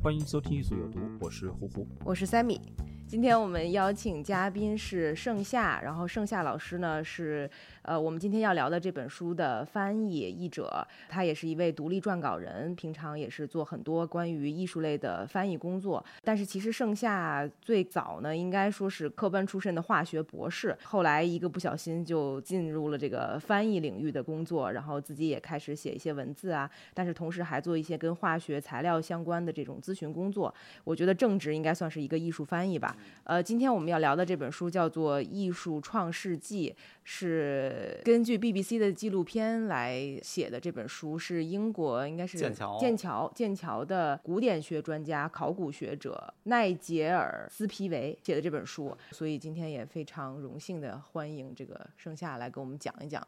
[0.00, 1.84] 欢迎收听《艺术有毒》，我是呼呼。
[2.04, 2.60] 我是三米。
[3.08, 7.50] 今天我们邀请嘉宾是盛夏，然后盛夏老师呢是
[7.88, 16.04] 呃我们今天要聊的这本书的翻译译者，他也是一位独立撰稿人，平常也是做很多关于艺术类的翻译工作。
[16.22, 30.54] 但是其实盛夏最早呢，应该说是科班出身的化学博士，后来一个不小心就进入了这个翻译领域的工作，然后自己也开始写一些文字啊，但是同时还做一些跟化学材料相关的这种咨询工作。
[30.84, 32.94] 我觉得正直应该算是一个艺术翻译吧。
[33.24, 36.68] 呃，今天我们要聊的这本书叫做《艺术创世纪》，
[37.10, 40.60] 是根据 BBC 的纪录片来写的。
[40.60, 53.26] 这本书是英国应该是剑桥剑桥剑桥的古典学专家、考古学者奈杰尔斯皮维写的这本书，所以今天也非常荣幸的欢迎这个盛夏来给我们讲一讲，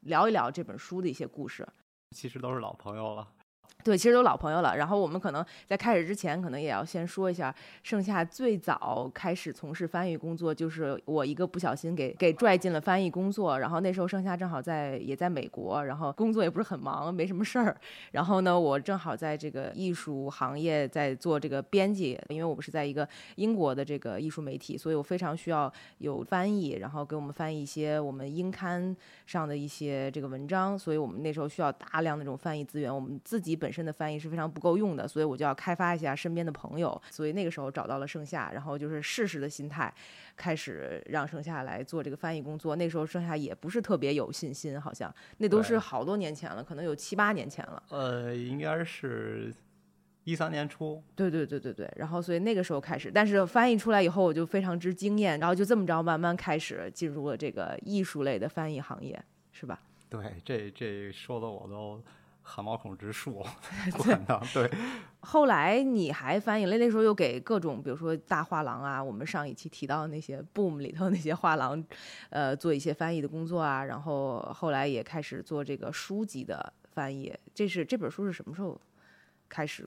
[0.00, 1.68] 聊一聊这本书的一些故事。
[2.16, 3.28] 其实都是老朋友了。
[3.84, 4.76] 对，其实都老朋友了。
[4.76, 13.58] 然后我们可能在开始之前，可能也要先说一下，盛夏最早开始从事翻译工作，就是我一个不小心给给拽进了翻译工作。
[13.58, 17.74] 然后那时候盛夏正好在也在美国，然后工作也不是很忙，没什么事儿。
[18.10, 30.78] 然后呢，我正好在这个艺术行业在做这个编辑，因为我们是在一个英国的这个艺术媒体，所以我非常需要有翻译，然后给我们翻译一些我们英刊上的一些这个文章。
[30.78, 37.00] 所以我们那时候需要大量的这种翻译资源，我们自己本身的翻译是非常不够用的，所以我就要开发一下身边的朋友。
[37.10, 39.92] 所以那个时候找到了盛夏，然后就是试试的心态，
[40.36, 42.76] 开始让盛夏来做这个翻译工作。
[42.76, 47.82] 那时候盛夏也不是特别有信心，好像那都是好多年前了，可能有七八年前了。
[47.88, 49.52] 呃，应该是
[50.24, 59.18] 一三年初，对对对对对，然后所以那个时候开始，但是翻译出来以后，我就非常之惊艳，然后就这么着慢慢开始进入了这个艺术类的翻译行业，
[59.52, 59.80] 是吧？
[60.10, 62.02] 对，这这说的我都
[62.48, 63.44] 汗毛孔直竖，
[63.98, 64.70] 管他对，
[65.20, 71.84] 后来你还翻译了，那时候又给各种，比如说大画廊啊，我们上一期提到的那些 Boom 里头那些画廊，
[72.30, 77.32] 呃，做一些翻译的工作啊，然后后来也开始做这个书籍的翻译。
[77.54, 78.80] 这是这本书是什么时候
[79.48, 79.86] 开始？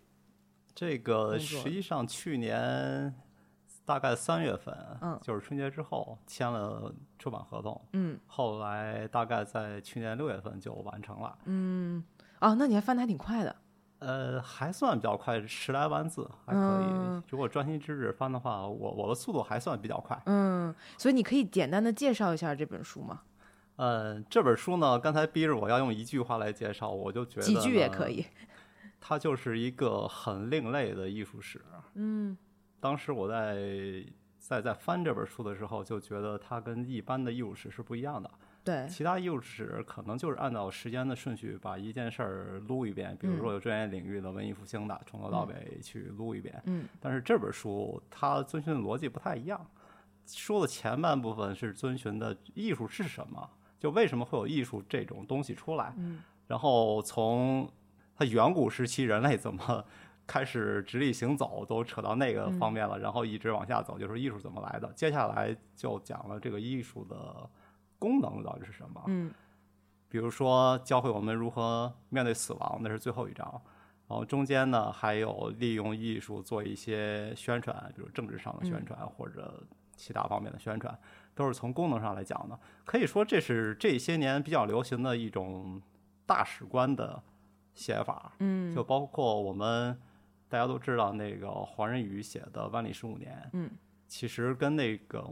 [0.75, 3.13] 这个实际上去年
[3.83, 12.01] 大概三月份，嗯就是春节之后签了出版合同，嗯后来大概在去年六月份就完成了，嗯，
[12.41, 13.55] 哦，那你还翻的还挺快的。
[13.99, 16.85] 呃，还算比较快，十来万字还可以。
[16.89, 20.19] 嗯如果专心致志翻的话，我我的速度还算比较快。
[20.25, 23.21] 嗯，所以你可以简单的介绍一下这本书吗？
[23.75, 28.25] 呃，这本书呢，刚才逼着我要用一句话来介绍，我就觉得几句也可以。
[28.99, 31.61] 它就是一个很另类的艺术史。
[31.93, 32.35] 嗯
[32.79, 33.55] 当时我在
[34.39, 38.29] 在在翻这本书的时候，就觉得它跟一般的艺术史是不一样的。
[38.63, 46.61] 对，其他艺术史可能就是按照时间的顺序把一件事儿撸一遍，比如说有专业领域的文艺复兴的，从头到尾去撸一遍。
[46.65, 49.65] 嗯但是这本书它遵循的逻辑不太一样，
[50.27, 57.67] 说的前半部分是遵循的艺术是什么，就为什么会有艺术这种东西出来，嗯然后从
[58.15, 59.83] 它远古时期人类怎么
[60.27, 64.91] 开始直立行走，都扯到那个方面了，然后一直往下走，就是艺术怎么来的。
[64.93, 67.49] 接下来就讲了这个艺术的
[68.01, 69.31] 功能到底是什么，嗯
[70.09, 73.49] 比如说教会我们如何面对死亡，那是最后一章。
[74.07, 79.63] 然后中间呢，还有利用艺术做一些宣传，比如政治上的宣传或者
[79.95, 80.99] 其他方面的宣传，
[81.33, 82.59] 都是从功能上来讲的。
[82.83, 85.81] 可以说这是这些年比较流行的一种
[86.25, 87.21] 大使观的
[87.73, 88.33] 写法。
[88.39, 89.97] 嗯就包括我们
[90.49, 93.69] 大家都知道那个黄仁宇写的《万历十五年》，嗯
[94.11, 95.25] 其实跟那个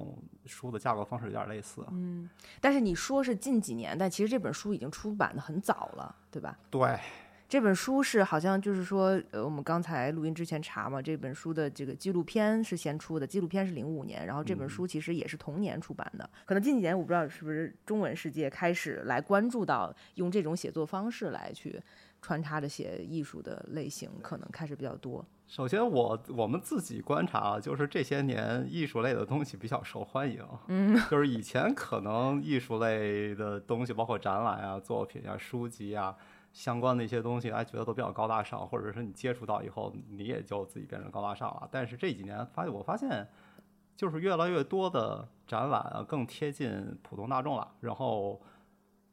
[0.46, 1.86] 书的架构方式有点类似。
[1.92, 2.30] 嗯，
[2.62, 6.58] 但是你说是近几年，但其实这本书已经出版的很早了，对吧？
[6.72, 6.98] 对，
[7.50, 16.30] 这本书是好像就是说，呃，我们刚才录音之前查嘛，这本书的这个纪录片是先出的，纪录片是零五年，然后这本嗯书其实也是同年出版的。
[16.46, 21.78] 可能近几年我不知道是不是中文世界开始来关注到用这种写作方式来去
[22.22, 25.26] 穿插着写艺术的类型可能开始比较多。
[25.48, 30.46] 首先我我们自己观察，就是这些年艺术类的东西比较受欢迎。
[30.68, 36.16] 嗯， 就是以前可能艺术类的东西，包括展览啊、作品啊、书籍啊
[36.54, 41.68] 相关的一些东西，大家觉得都比较高大上，或者是你接触到以后，你也就自己变成高大上了。
[41.72, 43.28] 但是这几年发现，我发现
[43.96, 47.68] 就是越来越多的展览啊，更贴近普通大众了。
[47.80, 48.40] 然后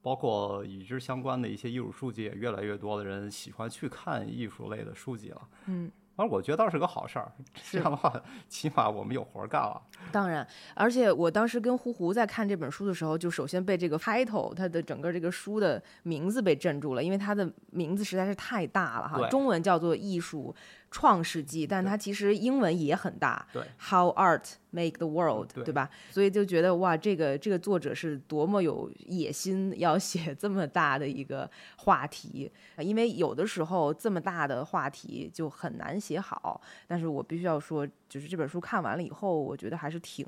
[0.06, 5.43] 包括与之相关的一些艺术书籍，也越来越多的人喜欢去看艺术类的书籍了。
[5.67, 5.91] 嗯。
[6.14, 7.31] 反正我觉得倒是个好事儿，
[7.70, 8.11] 这样的话，
[8.49, 9.82] 起码我们有活儿干了。
[10.11, 19.29] 当然，而且我当时跟胡胡在看这本书的时候，就首先被这个 title，它的整个这个书的名字被镇住了，因为它的名字实在是太大了哈。
[19.29, 20.55] 中文叫做《艺术
[20.96, 23.46] 创世纪》，但它其实英文也很大。
[23.52, 25.90] 对，How Art Make the World，对吧？
[26.10, 32.50] 所以就觉得哇，这个这个作者是多么有野心，要写这么大的一个话题。
[32.78, 36.62] 因为有的时候这么大的话题就很难写好。
[36.87, 40.26] 但是我必须要说，就是这本书看完了以后，我觉得还是挺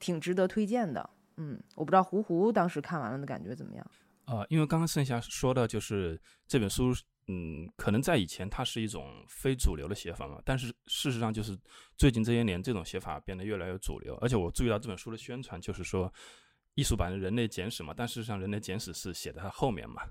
[0.00, 1.08] 挺值得推荐的。
[1.36, 3.86] 嗯，我不知道胡胡当时看完了的感觉怎么样？
[4.24, 6.92] 呃，因为刚刚盛夏说的就是这本书。
[7.28, 11.56] 嗯，可能在以前它是一种非主流的写法嘛，但是事实上就是
[11.96, 14.16] 最近这些年这种写法变得越来越主流。
[14.16, 16.12] 而且我注意到这本书的宣传就是说
[16.74, 20.02] 艺术版的《人类简史》嘛，但事实上《人类简史》是写在它后面嘛，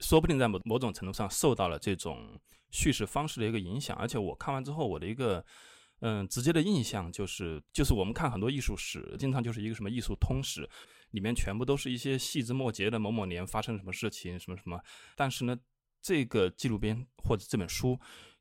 [0.00, 2.38] 说不定在某某种程度上受到了这种
[2.70, 3.96] 叙事方式的一个影响。
[3.96, 5.42] 而且我看完之后，我的一个
[6.00, 10.68] 嗯直接的印象就是，就是我们看很多艺术史，经常就是一个什么艺术通史，
[11.12, 14.78] 里面全部都是一些细枝末节的某某年发生什么事情，什么什么，
[15.16, 15.58] 但是呢。
[16.00, 17.98] 这个纪录片或者这本书，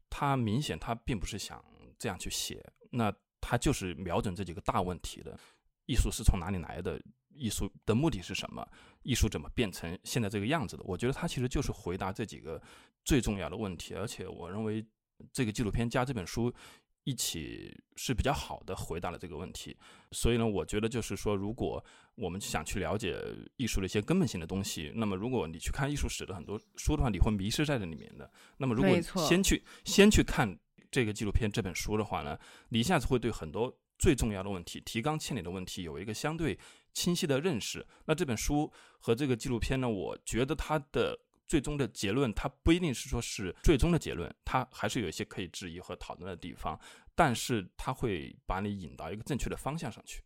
[0.09, 1.63] 它明显它并不是想
[1.97, 5.37] 这样去写，那它就是瞄准这几个大问题的：
[5.85, 7.01] 艺术是从哪里来的？
[7.39, 8.67] 艺术的目的是什么？
[9.03, 10.83] 艺术怎么变成现在这个样子的？
[10.85, 12.61] 我觉得它其实就是回答这几个
[13.05, 14.83] 最重要的问题，而且我认为
[15.31, 16.53] 这个纪录片加这本书。
[17.07, 19.73] 一起是比较好的回答了这个问题，
[20.11, 21.81] 所以呢，我觉得就是说，如果
[22.15, 23.17] 我们想去了解
[23.55, 28.29] 艺术的一些根本性的东西，那么如果你去看艺术史的很多书的话，你会迷失在这里面的。
[28.57, 30.53] 那么如果先去先去看
[30.91, 32.37] 这个纪录片这本书的话呢，
[32.67, 36.59] 你一下子会对很多最重要的问题、提纲挈领的问题有一个相对
[36.91, 37.87] 清晰的认识。
[38.03, 38.69] 那这本书
[38.99, 41.17] 和这个纪录片呢，我觉得它的。
[41.47, 46.79] 最终的结论，它不一定是说是最终的结论，它还是有一些可以质疑和讨论的地方，
[47.15, 50.21] 但是它会把你引到一个正确的方向上去。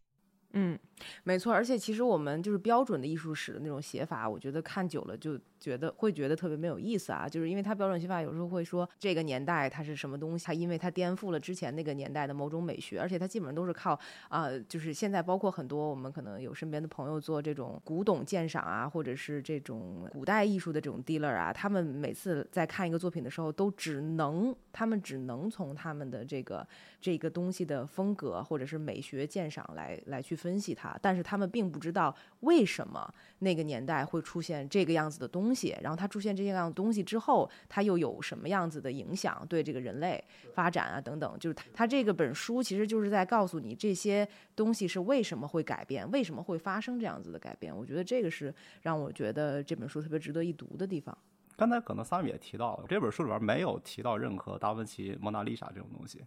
[0.54, 0.78] 嗯，
[1.24, 5.40] 没错，而且其实我们就是标准的艺术史的那种写法，我觉得看久了就。
[5.62, 13.98] 觉得会觉得特别没有意思啊，就是因为他标准写法有时候会说这个年代它是什么东西，它因为它颠覆了之前那个年代的某种美学，而且它基本上都是靠
[14.28, 26.68] 啊，就是现在包括很多我们可能有身边的朋友做这种古董鉴赏啊，或者是这种古代艺术的这种 dealer 啊，他们每次在看一个作品的时候，都只能他们只能从他们的这个
[27.00, 35.51] 这个东西的风格或者是美学鉴赏来来去分析它，但是他们并不知道为什么那个年代会出现这个样子的东。
[35.52, 39.46] 东西，然后它出现这些样东西之后，它又有什么样子的影响？
[39.50, 44.26] 对这个人类发展啊等等，就是它这个本书其实就是在告诉你这些
[44.56, 47.76] 东西是为什么会改变，为什么会发生这样子的改变。
[47.76, 48.54] 我觉得这个是
[48.84, 51.18] 让我觉得这本书特别值得一读的地方。
[51.58, 56.24] 刚才可能三米也提到了，这本书里边没有提到任何达芬奇、蒙娜丽莎这种东西，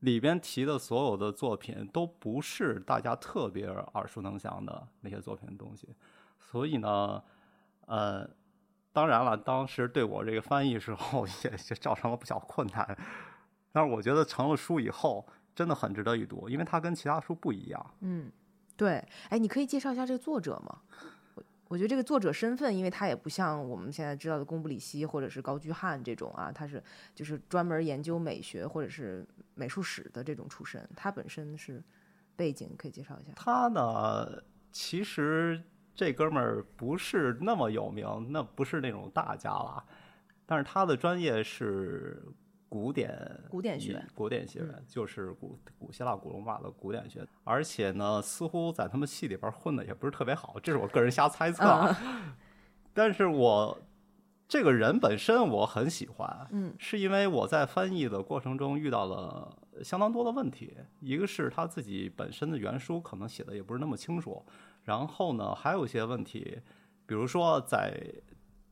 [0.00, 5.88] 里边提的所有的作品都不是大家特别耳熟能详的那些作品的东西，
[6.38, 7.22] 所以呢。
[7.90, 8.24] 呃，
[8.92, 12.96] 当然了，当时对我这个翻译时候 也也造成了不小困难，
[13.72, 17.94] 但是我觉得成了书以后真的很值得一读，因为它跟其他书不一样。
[17.98, 18.30] 嗯，
[18.76, 20.82] 对，哎，你可以介绍一下这个作者吗？
[21.34, 26.80] 我我觉得这个作者身份，因为他也不像我们现在知道的贡布里希或者是高居翰这种啊，他是
[27.12, 31.82] 就是专门研究美学或者是美术史的这种出身，他本身是
[32.36, 33.32] 背景可以介绍一下。
[33.34, 35.60] 他呢，其实。
[35.94, 39.84] 这哥们儿不是那么有名，那不是那种大家了，
[40.46, 42.22] 但是他的专业是
[42.68, 51.94] 古典古典学，古典学就是古古希腊古罗马的古典学，而且呢，似乎在他们系里边混的也不是特别好，这是我个人瞎猜测。
[52.94, 53.78] 但是我
[54.48, 64.44] 这个人本身我很喜欢，嗯，是因为我在翻译的过程中遇到了相当多的问题，一个是他自己本身的原书可能写的也不是那么清楚。
[64.84, 66.58] 然后呢，还有一些问题，
[67.06, 67.92] 比如说在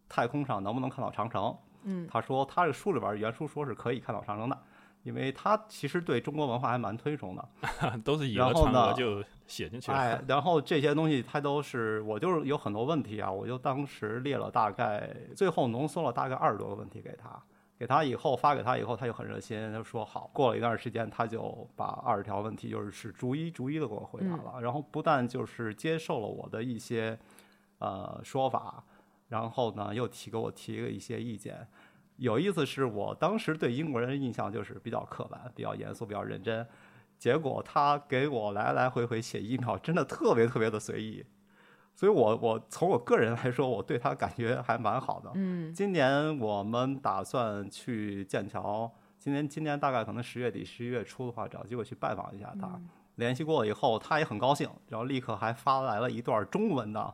[0.08, 1.56] 太空上能不能看到长城？
[1.84, 4.58] 嗯，他说他这个书里边原书说是可以看到长城的，
[5.04, 7.48] 因为他其实对中国文化还蛮推崇的。
[8.04, 9.96] 都是以讹然后呢传讹就写进去了。
[9.96, 17.40] 哎，然后这些东西他都是，我就是有很多问题啊，我就当时列了大概，最后浓缩了大概二十多个问题给他，
[17.78, 20.28] 给他以后发给他以后，他就很热心，他说好。
[20.34, 27.16] 过了一段时间，他就把二十条问题就是是逐一逐一的给我回答了，然后不但就是接受了我的一些
[27.78, 28.82] 呃说法，
[29.28, 31.66] 然后呢又提给我提了一些意见。
[32.16, 36.66] 有意思是我当时对英国人的印象就是比较刻板、比较严肃、比较认真，
[37.16, 41.24] 结果他给我来来回回写 email，真的特别特别的随意。
[41.98, 45.32] 所以我我从我个人来说，我对他感觉还蛮好的。
[45.34, 48.88] 嗯今年我们打算去剑桥，
[49.18, 52.80] 今年今年大概可能十月底、十一月初的话，找机会去拜访一下他。
[53.16, 57.12] 联系过以后，他也很高兴，然后立刻还发来了一段中文的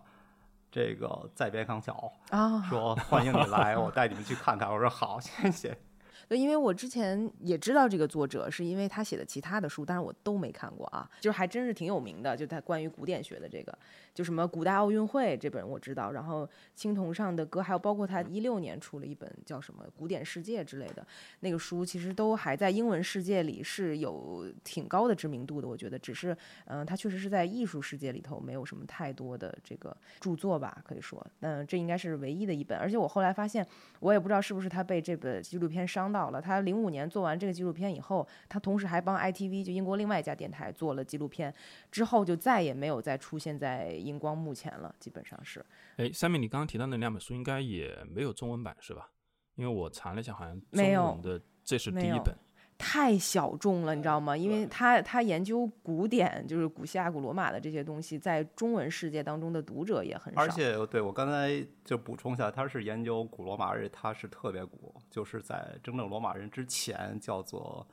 [0.71, 4.71] 这个再别康桥，啊，说欢迎你来，我带你们去看看。
[4.71, 5.79] 我说好，谢谢。
[6.29, 13.77] 对，因为我之前也知道这个作者，是因为他写的其他的书，但是我都没看过啊，就是还真是挺有名的，就他关于古典学的这个，
[14.15, 21.07] 就什么古代奥运会这本我知道，然后青铜上的歌，还有包括他一六年出了一本叫什么《古典世界》之类的
[21.41, 33.67] 那个书，其实都还在英文世界里是有挺高的知名度的，我觉得，只是嗯，他确实是在艺术世界里头没有什么太多的这个著作吧，可以说，嗯，这应该是唯一的一本，而且我后来发现。
[34.01, 36.41] 我也不知道是不是他被这本纪录片伤到了。
[36.41, 41.53] 他零五年做完这个纪录片以后，他同时还帮 ITV 就英国另外一家电台做了纪录片，
[41.91, 45.65] 之后就再也没有再出现在荧光幕前了，基本上是。
[45.97, 49.11] 哎，三米，你刚刚提到那两本书应该也没有中文版是吧？
[49.57, 52.33] 因为我查了一下，好像没有中文的这是第一本。
[52.77, 54.37] 太小众了，你知道吗？
[54.37, 60.41] 因为他他研究古典，就是古希腊、古罗马的这些东西，在中文世界当中的读者也很少。
[60.41, 67.87] 而且对我刚才就补充一下，他是研究古罗马，而且他是特别古，就是在真正罗马人之前叫做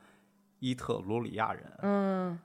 [0.58, 1.64] 伊特鲁里亚人。
[1.82, 2.38] 嗯，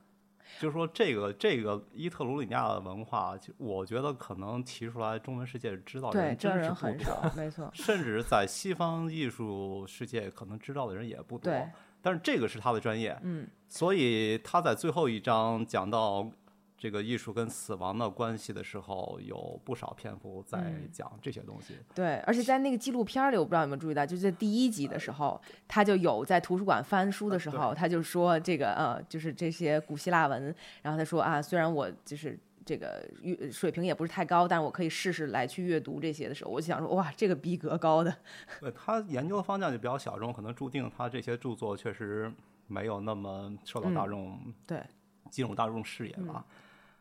[0.60, 7.70] 就是说这个这个伊特鲁里亚的文化，就我觉得可能提出来中文世界知道的，人这真是不多人很少，，没错。
[7.74, 11.67] 甚至在西方艺术世界可能知道的人也不多对。
[12.01, 16.30] 但是这个是他的专业，嗯，所以他在最后一章讲到
[16.77, 21.74] 这个艺术跟死亡的关系的时候，有不少篇幅在嗯讲这些东西。
[21.96, 38.14] 对，而且在那个纪录片儿里，我不知道有没有注意到，就是在第一集的时候，他就有在图书馆翻书的时候，他就说这个呃，就是这些古希腊文，然后他说啊，虽然我就是这个阅水平也不是太高，但是我可以试试来去阅读这些的时候，我就想说哇，这个逼格高的，
[38.60, 42.32] 对他研究的方向就比较小众，可能注定他这些著作确实
[42.68, 44.84] 没有那么受到大嗯众、对。
[45.30, 46.46] 进入大众视野吧。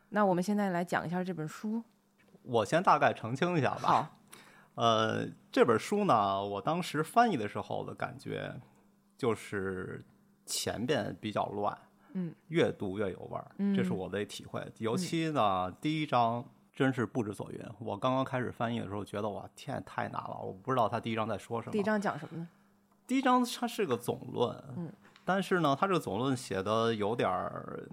[0.09, 1.81] 那我们现在来讲一下这本书。
[2.41, 3.87] 我先大概澄清一下吧。
[3.87, 4.17] 好，
[4.75, 8.53] 呃，这本书呢，我当时翻译的时候的感觉
[9.17, 10.03] 就是
[10.45, 11.77] 前边比较乱，
[12.17, 14.59] 嗯，越读越有味儿，这是我的体会。
[14.79, 16.43] 尤其呢，第一章
[16.73, 17.59] 真是不知所云。
[17.77, 21.71] 我刚刚开始翻译的时候，觉得哇，天，太难了，我不知道他第一章在说什么。
[21.71, 22.47] 第一章讲什么呢？
[23.05, 24.91] 第一章它是个总论，嗯，
[25.23, 27.87] 但是呢，它这个总论写的有点儿，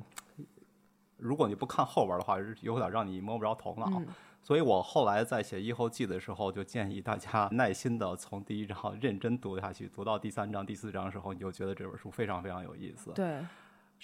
[1.19, 3.87] 如果你不看后边儿的话，有点让你摸不着头脑。
[4.01, 4.07] 嗯
[4.47, 13.11] 所以我后来在写《一后记》的时候，就建议大家耐心的从第一章 认真读下去，读到第三章、第四章的时候，你就觉得这本书非常非常有意思。
[13.15, 13.43] 对，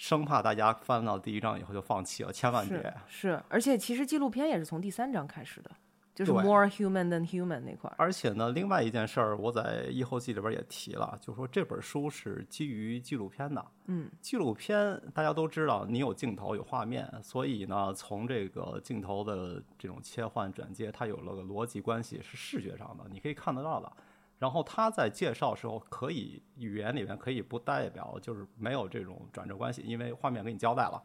[0.01, 2.91] 生怕大家翻到第一章以后就放弃了，千万别。
[3.07, 5.69] 是，而且其实纪录片也是从第三章开始的，
[6.15, 7.95] 就是 more human than human 那块儿。
[7.99, 13.63] 而且呢，另外一件事儿，我在《异后记》里边也提了，就是说这本书是基于纪录片的。
[13.85, 23.93] 嗯，纪录片大家都知道，你有镜头有画面，所以呢，从这个镜头的这种切换转接，它有了个逻辑关系，是视觉上的，你可以看得到的。
[24.41, 30.99] 然后他在介绍时候，可以语言里面可以不代表就是没有这种转折关系，因为画面给你交代了。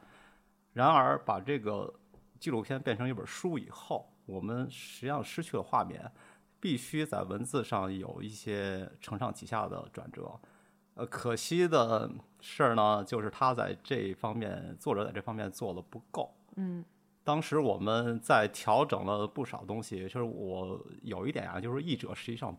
[0.72, 1.92] 然而，把这个
[2.40, 6.10] 纪录片变成一本书以后，我们实际上失去了画面，
[6.58, 10.40] 必须在文字上有一些承上启下的转折。
[10.94, 16.34] 呃，可惜的事儿呢，就是他在这方面，作者在这方面做的不够。
[16.56, 16.82] 嗯
[17.22, 22.56] 当时我们在调整了不少东西，就是我有一点啊，就是译者实际上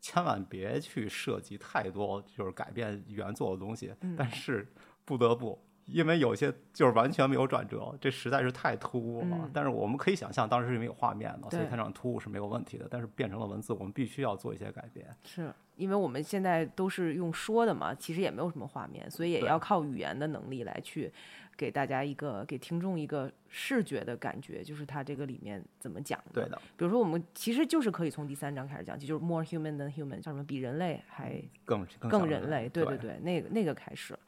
[0.00, 3.94] 千万别去涉及太多，就是改变原作的东西。
[4.16, 4.66] 但是
[5.04, 9.36] 不得不，因为有些就是完全没有转折，这实在是太突兀了。
[9.42, 12.86] 嗯但是我们可以想象，当时是因为有画面的，所以对它这样突兀是没有问题的。
[12.90, 15.06] 但是变成了文字，我们必须要做一些改变。
[15.24, 21.12] 是因为我们现在都是用说的嘛，其实也没有什么画面，所以也要靠语言的能力来去
[21.60, 26.40] 给大家一个给听众一个视觉的感觉，就是它这个里面怎么讲的。
[26.40, 34.18] 对的，比如说我们其实就是可以从第三章开始讲起，就是 more human than human，叫什么比人类还更更人类，对对对，那个那个开始。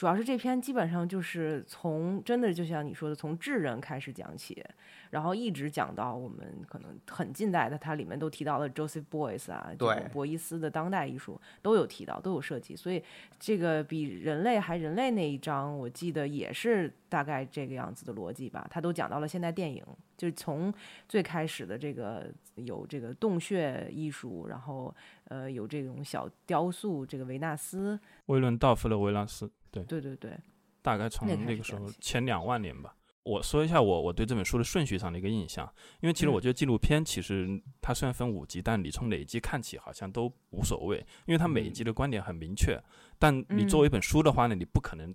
[0.00, 4.64] 主要是这篇基本上就是从真的就像你说的，从智人开始讲起，
[5.10, 12.74] 然后一直讲到我们可能很近代的，它里面都提到了 Joseph Beuys 啊，这种对博伊斯的当代艺术都有提到，都有涉及。
[12.74, 13.04] 所以
[13.38, 18.66] 这个比人类还人类那一章，我记得也是大概这个样子的逻辑吧。
[18.70, 19.84] 他都讲到了现代电影，
[20.16, 20.72] 就是从
[21.10, 30.36] 最开始的这个有这个洞穴艺术，然后呃有这种小雕塑，这个维纳斯，威伦道夫的维纳斯，对，对对对，
[30.82, 32.94] 大概从那个时候前两万年吧。
[33.22, 37.46] 我说一下我我对这本书的顺序上的一个印象，因为其实嗯我觉得纪录片其实
[37.80, 40.96] 它虽然分五集，但你从哪一集看起好像都无所谓，
[41.26, 42.82] 因为它每一集的观点很明确。
[43.18, 45.14] 但你作为一本书的话呢，你不可能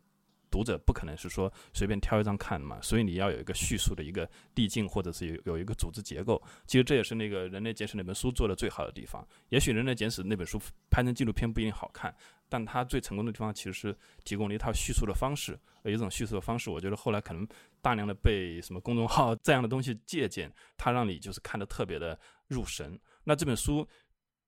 [0.52, 6.42] 读者不可能是说随便挑一张看嘛，所以你要有一个叙述的一个递进，或者是有有一个组织结构。
[6.68, 9.28] 其实这也是那个《人类简史》那本书做的最好的地方。
[9.50, 12.16] 也许《人类简史》那本书拍成纪录片不一定好看，
[12.48, 17.48] 但它最成功的地方其实是提供了一套叙述的方式，有一种叙述的方式，我觉得后来可能
[17.82, 23.00] 大量的被什么公众号 这样的东西借鉴，它让你就是看得特别的入神。
[23.24, 23.88] 那这本书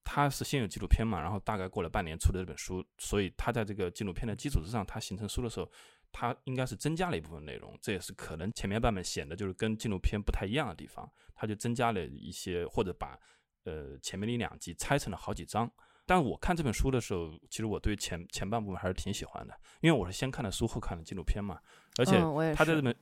[0.03, 5.69] 它是先有纪录片嘛，然后大概过了半年出的这本书，所以它在这个纪录片的基础之上，它形成书的时候，
[6.11, 13.19] 它应该是增加了一部分内容，这也是可能前面版本显得就是跟纪录片不太一样的地方，它就增加了一些或者把
[13.65, 15.69] 呃前面的两集拆成了好几章。
[16.07, 21.59] 但我看这本书的时候，其实我对前前半部分还是挺喜欢的，因为我是先看的书后看的纪录片嘛，
[21.99, 22.17] 而且
[22.55, 22.95] 他在这本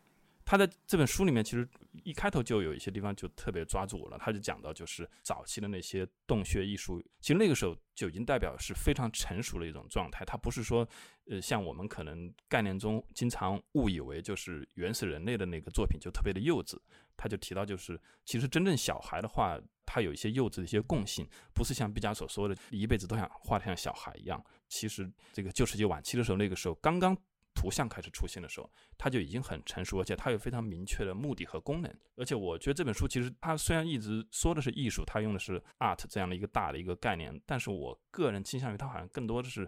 [0.44, 1.68] 他在这本书里面，其实
[2.04, 4.18] 一开头就有一些地方就特别抓住我了。
[4.20, 10.24] 他就讲到，就是早期的那些洞穴艺术，其实那个时候就已经代表是非常成熟的一种状态。
[10.24, 10.88] 它不是说，
[11.30, 16.78] 呃，像我们可能概念中经常误以为就是原始人类的那个作品就特别的幼稚。
[17.18, 24.44] 他就提到，就是其实真正小孩的话，他有一些幼稚的一些共性，不是像毕加索说的一辈子都想画得像小孩一样。
[24.68, 27.18] 其实这个旧世纪晚期的时候，那个时候刚刚。
[27.58, 31.90] 图像开始出现的时候，它就已经很成熟，而且它有非常明确的目的和功能。
[32.18, 39.66] 而且我觉得这本书其实它虽然一直说的是艺术，它用的是 art 这样的一个大的一个概念，但是我个人倾向于它好像更多的是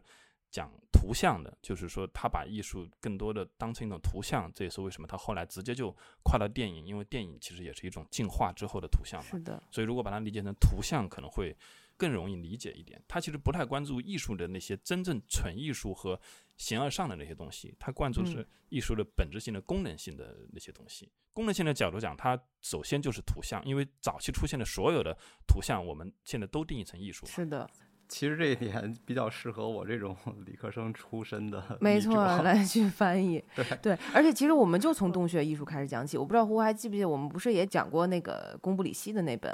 [0.50, 4.51] 讲图像的，就是说他把艺术更多的当成一种图像。
[4.54, 9.30] 这也是为什么他后来直接就跨到电影，因为电影其实也是一种进化之后的图像嘛。
[9.30, 11.56] 是的，所以如果把它理解成图像，可能会
[11.96, 13.01] 更容易理解一点。
[13.08, 16.19] 他其实不太关注艺术的那些真正纯艺术和
[16.56, 21.12] 形而上的那些东西，他关注的是艺术的本质性的功能性的那些东西。
[21.34, 25.15] 功能性的角度讲，它首先就是图像，因为早期出现的所有的
[25.48, 27.32] 图像，我们现在都定义成艺术嘛。
[27.32, 27.69] 是的，
[28.08, 30.15] 其实这一点比较适合我这种
[30.46, 33.43] 理科生出身的没错，来 去翻译，
[33.82, 36.17] 对，而且其实我们就从洞穴艺术开始讲起。
[36.17, 39.54] 我不知道胡还记不记得，我们不是也讲过那个贡布里希的那本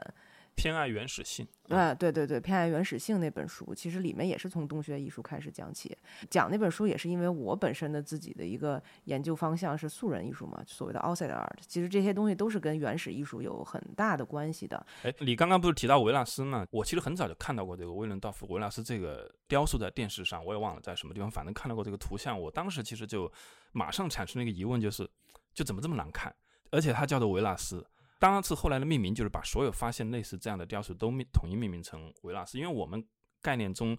[0.55, 5.97] 偏爱原始性，啊，对对对，偏爱原始性那本书，其实里面也是从洞穴艺术开始讲起。
[6.29, 11.57] 讲那本书也是因为我本身的自己的一个研究方向是素人艺术嘛，所谓的 outside art。
[11.67, 14.85] 其实这些东西都是跟原始艺术有很大的关系的。
[15.03, 16.65] 哎，你刚刚不是提到维纳斯吗？
[16.71, 22.39] 我其实很早就看到过这个威伦道夫·维纳斯这个雕塑在电视上，我也忘了在什么地方，反正看到过这个图像。
[22.39, 23.31] 我当时其实就
[23.71, 25.09] 马上产生了一个疑问，就是
[25.53, 26.33] 就怎么这么难看？
[26.71, 27.85] 而且它叫做维纳斯。
[28.23, 33.05] 当然是后来的命名，就是把所有发现类似这样的雕塑都命统一命名成维纳斯，因为我们
[33.41, 33.97] 概念中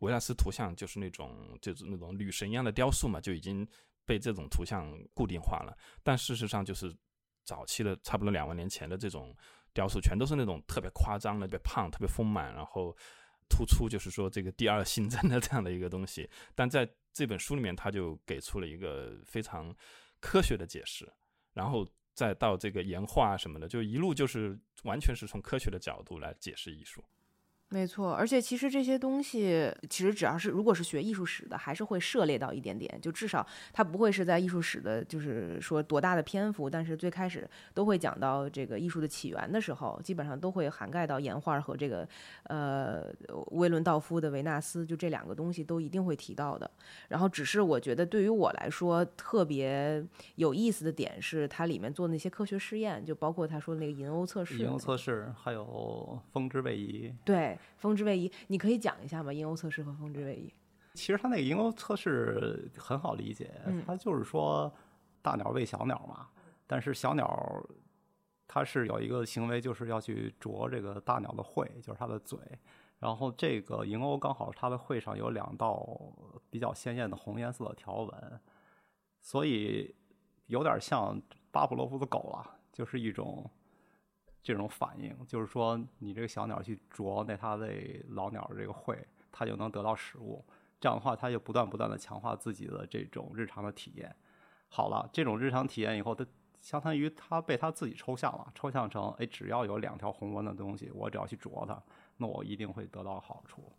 [0.00, 3.66] 维纳斯图像就是那种就是那种女神一样的雕塑嘛，就已经
[4.04, 5.74] 被这种图像固定化了。
[6.02, 6.94] 但事实上，就是
[7.44, 9.34] 早期的差不多两万年前的这种
[9.72, 12.94] 雕塑，全都是那种特别夸张的、特别胖、特别丰满，然后
[13.48, 16.28] 突出就是说这个第二性征的这样的一个东西。
[16.54, 19.74] 但在这本书里面，他就给出了一个非常
[20.20, 21.10] 科学的解释，
[21.54, 21.88] 然后。
[22.14, 27.02] 再到这个岩画什么的，就一路就是完全是从科学的角度来解释艺术。
[27.72, 42.06] 没错，而且其实这些东西，其实只要是如果是学艺术史的，还是会涉猎到一点点，就至少它不会是在艺术史的，就是说多大的篇幅，但是最开始都会讲到这个艺术的起源的时候，基本上都会涵盖到岩画和这个
[42.44, 43.06] 呃
[43.52, 46.70] 威伦道夫的维纳斯，就这两个东西都一定会提到的。
[47.08, 50.04] 然后只是我觉得对于我来说特别
[50.34, 57.10] 有意思的点是，它里面做那些科学试验，就包括他说那个银欧测试，银欧测试，还有风之位移。
[57.24, 59.32] 对，风之位移，你可以讲一下吗？
[59.32, 60.52] 银欧测试和风之位移。
[60.94, 63.50] 其实它那个银鸥测试很好理解，
[63.86, 64.70] 它就是说
[65.22, 66.28] 大鸟喂小鸟嘛，
[66.66, 67.66] 但是小鸟
[68.46, 72.38] 它是有一个行为，就是要去啄这个大鸟的喙，就是它的嘴。
[72.98, 75.82] 然后这个银鸥刚好它的喙上有两道
[76.50, 78.40] 比较鲜艳的红颜色的条纹，
[79.22, 79.94] 所以
[80.48, 81.18] 有点像
[81.50, 83.50] 巴甫洛夫的狗了，就是一种
[84.42, 87.70] 这种反应，就是说你这个小鸟去啄那它的
[88.08, 88.96] 老鸟的这个喙，
[89.30, 90.44] 它就能得到食物。
[90.80, 94.14] 这样的话，它就不断不断的强化自己的这种日常的体验。
[94.68, 96.26] 好了，这种日常体验以后，它
[96.60, 101.80] 相当于它被它自己抽象了，抽象成哎，只要有两条红纹的东西，我只要去啄它。
[102.16, 103.72] 那我一定会得到好处，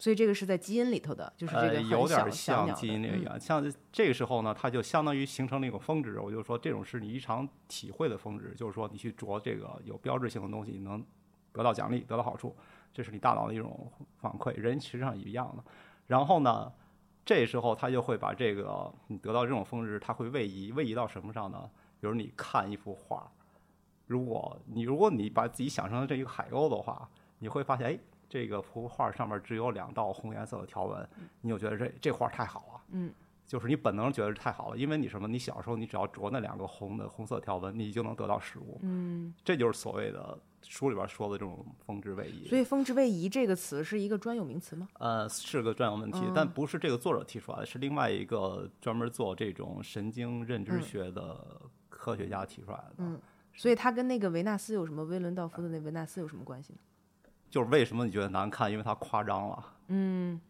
[0.00, 3.38] 所以这个是在基因里头的，就是这个有点像基因一样。
[3.38, 6.18] 像这个时候呢，它就相当于形成了一个峰值。
[6.18, 11.04] 我就说，这种是你日常体会的峰值，就是说你去啄这个有标志性的东西，你能
[11.52, 12.56] 得到奖励，得到好处，
[12.94, 14.54] 这是你大脑的一种反馈。
[14.56, 15.62] 人实际上一样的。
[16.06, 16.72] 然后呢，
[17.22, 21.70] 这时候他就会把这个你得到这种峰值，它会位移，位移到什么上呢？
[22.00, 23.30] 比如你看一幅画，
[24.06, 27.06] 如果你如果你把自己想象成这一个海鸥的话。
[27.42, 27.98] 你会发现，哎，
[28.30, 31.06] 这个幅画上面只有两道红颜色的条纹，
[31.42, 32.80] 你就觉得这这画太好了。
[32.92, 33.12] 嗯，
[33.44, 35.26] 就是你本能觉得太好了，因为你什么？
[35.26, 38.78] 你小时候你只要着那两个红的红色条纹，你就能得到食物。
[38.82, 42.46] 嗯，这就是所谓的书里边说的这种风之位移。
[42.46, 44.88] 所以“风之位移”这个词是一个专有名词吗？
[45.00, 52.94] 呃，是个专有问题，但不是这个作者提出来的，是另外一个专门做这种神经认知学的科学家提出来的。
[52.98, 53.20] 嗯，
[53.54, 55.04] 所以他跟那个维纳斯有什么？
[55.04, 56.78] 威伦道夫的那维纳斯有什么关系呢？
[57.50, 58.70] 就是为什么你觉得难看？
[58.70, 59.64] 因为它夸张了。
[59.88, 60.40] 嗯，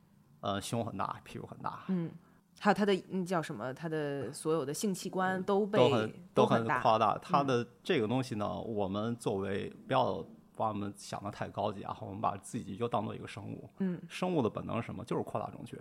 [0.40, 1.80] 呃，胸很大，屁股很大。
[1.88, 2.10] 嗯，
[2.58, 3.72] 还有它的那叫什么？
[3.72, 7.16] 它的所有的性器官都被都很都很夸大。
[7.18, 10.22] 它的这个东西呢，我们作为不要
[10.54, 13.70] 把我们想的太高级啊，我们把自己就当做一个生物。
[13.78, 15.02] 嗯，生物的本能是什么？
[15.04, 15.78] 就是扩大种群。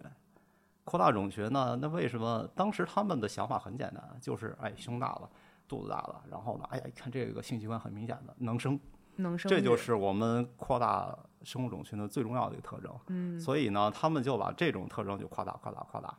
[0.85, 1.77] 扩大种群呢？
[1.81, 4.17] 那为什么当时他们的想法很简单？
[4.21, 5.29] 就是哎，胸大了，
[5.67, 8.79] 肚子大了，然后呢，哎呀，一看这个性器官很明显的能生。
[9.21, 12.93] 能生，这就是我们扩大生物种群的最重要的一个特征。
[13.07, 16.17] 嗯，所以呢，他们就把这种特征就夸大、夸大、夸大，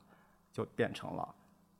[0.52, 1.34] 就变成了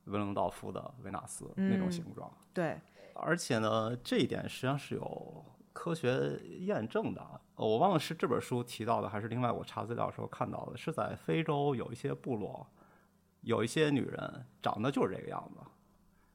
[0.05, 2.31] 威伦道夫的维纳斯那种形状。
[2.53, 2.81] 对，
[3.15, 7.41] 而且呢，这一点实际上是有科学验证的。
[7.55, 12.67] 我忘了是这本书提到的，还是另外我查资料的时候看到的，是在非洲有一些部落，
[13.43, 15.61] 有一些女人长得就是这个样子，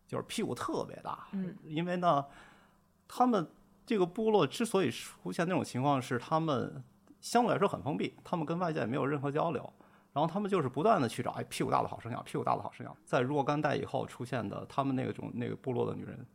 [0.07, 1.27] 就是屁股特别大。
[1.31, 2.25] 嗯，因为呢，
[3.07, 3.47] 他们。
[3.85, 6.83] 这个部落之所以出现那种情况，是他们
[7.21, 9.73] 相对来说很封闭，他们跟外界没有任何交流，
[10.11, 12.97] 然后他们就是不断的去找，哎，屁股大的好生养，屁股大的好生养。
[13.05, 16.25] 在若干代以后出现的，他们那种那个部落的女人，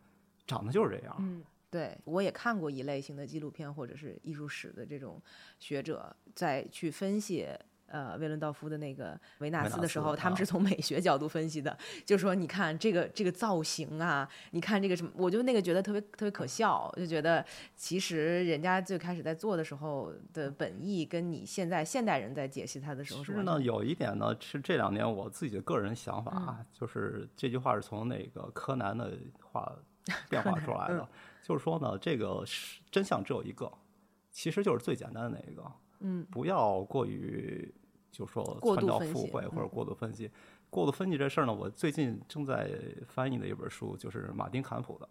[0.46, 1.16] 长得就是这样。
[1.18, 5.20] 嗯，对，我也看过一类型的纪录片或者是艺术史的这种
[5.58, 7.48] 学者在去分析。
[7.90, 11.76] 呃，威伦道夫的那个维纳斯的时候，他们是从美学角度分析的，
[12.07, 29.76] 就是说，你看这个这个造型啊，你看这个什么，我就那个觉得特别特别可笑，就觉得其实人家最开始在做的时候的本意，跟你现在现代人在解析它的时候是是呢，有一点呢，是这两年我自己的个人想法啊，就是这句话是从那个柯南的话
[30.31, 31.09] 变化出来的，
[31.42, 33.68] 就是说呢，这个是真相只有一个，
[34.31, 37.74] 其实就是最简单的那一个，嗯，不要过于。
[38.10, 38.44] 就说
[38.76, 40.30] 参照附会或者过度分析，
[40.68, 42.70] 过度分析这事儿呢，我最近正在
[43.06, 45.08] 翻译的一本书就是马丁坎普的，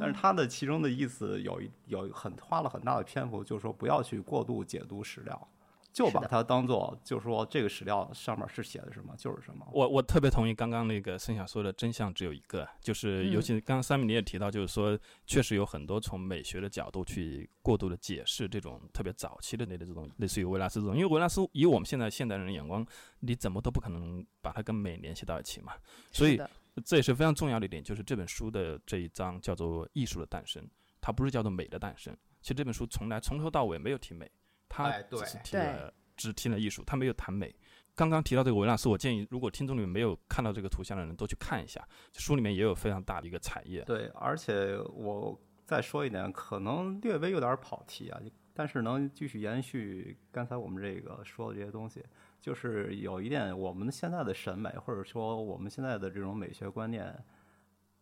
[0.00, 5.48] 但是他的其中的意思有一有很花了很大的篇幅，就是说不要去过度解读史料。
[5.92, 9.66] 就把它当做，就是说这个史料上面是写的什么就是什么。
[9.72, 22.84] 我我特别同意刚刚那个盛想说的，真相只有一个，就是尤其刚刚三米你也提到，就是说确实有很多从美学的角度去过度的解释这种特别早期的那的这种类似于维纳斯这种，因为维纳斯以我们现在现代人的眼光，
[23.20, 25.74] 你怎么都不可能把它跟美联系到一起嘛。
[26.10, 26.40] 所以
[26.84, 30.66] 这也是非常重要的一点，就是这本书的这一章叫做艺术的诞生，
[31.02, 32.16] 它不是叫做美的诞生。
[32.40, 34.30] 其实这本书从来从头到尾没有提美。
[34.72, 37.54] 他只是提了，只听了艺术，他没有谈美。
[37.94, 43.82] 刚刚提到这个维纳斯，我建议如果听众里面没有看到这个图像的人都去看一下，书里面也有非常大的一个产业。
[43.82, 48.18] 对，而且我再说一点，可能略微有点跑题啊，
[48.54, 52.02] 但是能继续延续刚才我们这个说的这些东西，
[52.40, 57.14] 就是有一点，我们现在的审美或者说我们现在的这种美学观念，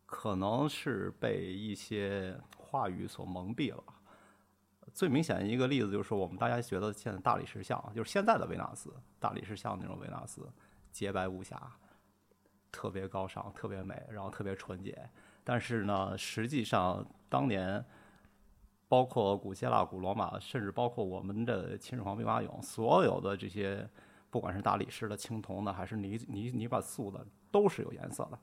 [0.07, 3.83] 可能是被一些话语所蒙蔽了。
[4.93, 10.49] 最明显的一个例子就是，我们大家觉得现在大理石像，就是现在的维纳斯，大理石像那种维纳斯，
[10.91, 11.61] 洁白无瑕，
[12.71, 15.09] 特别高尚，特别美，然后特别纯洁。
[15.43, 17.85] 但是呢，实际上当年，
[18.89, 23.89] 包括古希腊、古罗马，甚至包括我们的秦始皇兵马俑，所有的这些
[24.31, 28.39] 不管是大理石的、青铜的，还是泥泥泥巴塑的，都是有颜色的，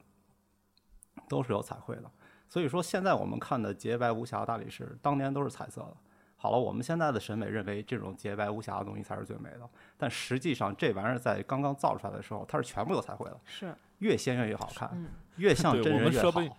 [1.29, 2.11] 都是有彩绘的。
[2.49, 5.97] 所以说，现在我们看的洁白无瑕大理石，当年都是彩色的。
[6.37, 14.89] 好了，我们现在的审美认为这种洁白无瑕的东西才是最美的，但实际上这玩意儿在刚刚造出来的时候，它是全部有彩绘的，是越鲜艳越好看，
[15.37, 16.39] 越像真人越好说不。
[16.39, 16.51] 定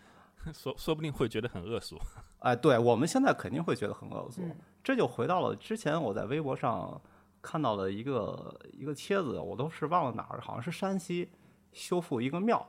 [0.53, 1.99] 说说不定会觉得很恶俗。
[2.39, 4.43] 哎，对我们现在肯定会觉得很恶俗。
[4.43, 6.99] 嗯这就回到了之前我在微博上
[7.43, 11.29] 看到了一个一个帖子，我都是忘了哪儿，好像是山西
[11.73, 12.67] 修复一个庙，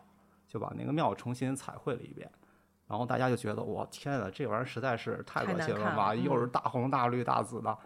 [0.47, 2.29] 就把那个庙重新彩绘了一遍。
[2.89, 6.15] 然后大家就觉得，我天呐，这玩意儿实在是太太恶心了吧！
[6.15, 7.77] 又是嗯大红大绿大紫的。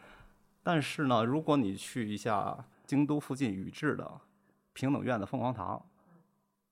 [0.63, 4.09] 但是呢，如果你去一下京都附近宇治的
[4.71, 5.85] 平等院的凤凰堂，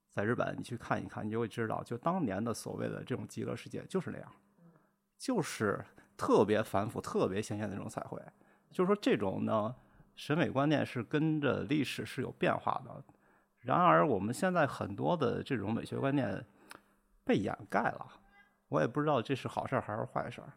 [0.09, 4.31] 在日本你去看一看，你就会知道，就当年的所谓的这种极乐世界就是那样，
[5.17, 5.83] 就是
[6.15, 8.17] 特别繁复、特别鲜艳的那种彩绘。
[8.71, 9.75] 就是说，这种呢
[10.15, 13.03] 审美观念是跟着历史是有变化的。
[13.59, 16.43] 然而，我们现在很多的这种美学观念
[17.23, 18.05] 被掩盖了，
[18.71, 20.47] 我也不知道这是好事儿还是坏事儿。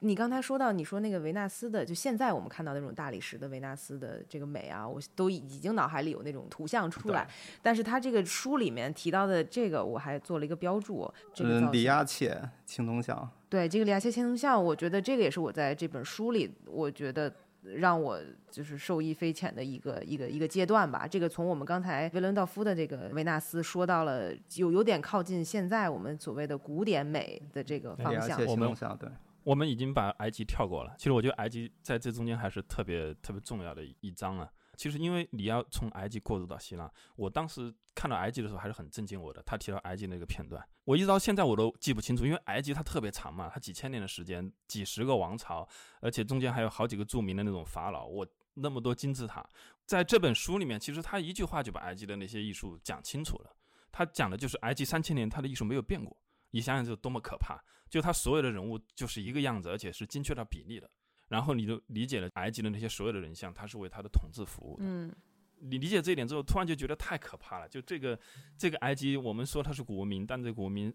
[0.00, 7.28] 你刚才说到，你说那个维纳斯的，就现在我们看到那种大理石的维纳斯的这个美啊，我都已已经脑海里有那种图像出来。
[7.62, 11.08] 但是他这个书里面提到的这个，我还做了一个标注。
[11.32, 21.06] 这个嗯，里造型亚切青铜像，对这个里亚切青铜像，我觉得这个也是我在这本书里，我觉得让我就是受益匪浅的一个一个一个阶段吧。
[21.06, 28.38] 这个从我们刚才维伦道夫的这个维纳斯说到了，有有点靠近现在我们所谓的古典美的这个方向。
[28.46, 29.08] 我们对，
[29.44, 34.48] 我们已经把埃及跳过了，其实我觉得埃及在这中间还是特别特别重要的一章啊。
[34.78, 39.42] 其实因为你要从埃及过渡到希腊，我当时看到埃及的时候还是很震惊我的。
[39.42, 45.68] 他提到埃及那个片段，我一直到现在我都记不清楚，因为埃及它特别长嘛，它几千年的时间，几十个王朝，
[46.00, 49.44] 而且中间还有好几个著名的那种法老，我那么多金字塔，
[49.84, 53.50] 在这本书里面，其实他一句话就把埃及的那些艺术讲清楚了。
[53.90, 56.16] 他讲的就是埃及三千年，他的艺术没有变过。
[56.50, 57.58] 你想想这多么可怕！
[57.90, 60.88] 就他所有的人物就是一个样子，而且是精确到比例的。
[61.28, 64.84] 然后你就理解了埃及的那些所有的人像，他是为他的统治服务的。
[64.84, 65.14] 嗯，
[65.60, 67.68] 你理解这一点之后，突然就觉得太可怕了。
[67.68, 68.18] 就这个
[68.56, 70.92] 这个埃及，我们说它是古文明，但这个古文明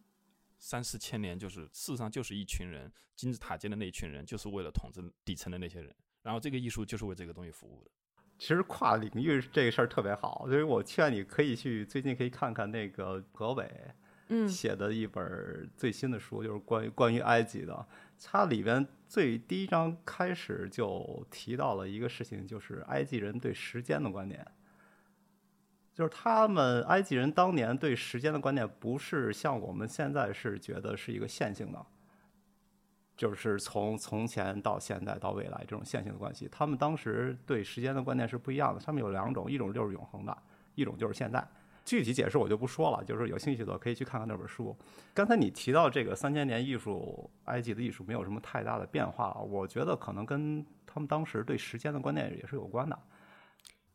[0.58, 5.94] 三四千年，就是事实上就是一群人，金字塔尖的那一群人，就是为了统治底层的那些人。
[6.22, 7.92] 然后这个艺术就是为这个东西服务的。
[8.40, 13.70] 其实跨领域这个事儿特别好，所以我劝你可以去最近可以看看那个何伟
[14.48, 17.86] 写的一本最新的书，就是关于关于埃及的。
[18.24, 24.46] 它里边最第一章开始就提到了一个事情，就是埃及人对时间的观念。
[25.94, 31.86] 就是他们埃及人当年对时间的观念，不是像我们现在是觉得是一个线性的，
[33.16, 36.50] 就是从从前到现在到未来这种线性的关系。
[36.52, 40.36] 他们当时对时间的观念是不一样的，他们有两种，一种就是永恒的，
[40.74, 41.48] 一种就是现在。
[41.86, 44.76] 具体解释我就不说了，就是有兴趣的可以去看看那本书。
[45.14, 52.98] 刚才你提到这个三千年艺术，埃及的艺术没有什么太大的变化，我觉得可能跟他们当时对时间的观念也是有关的。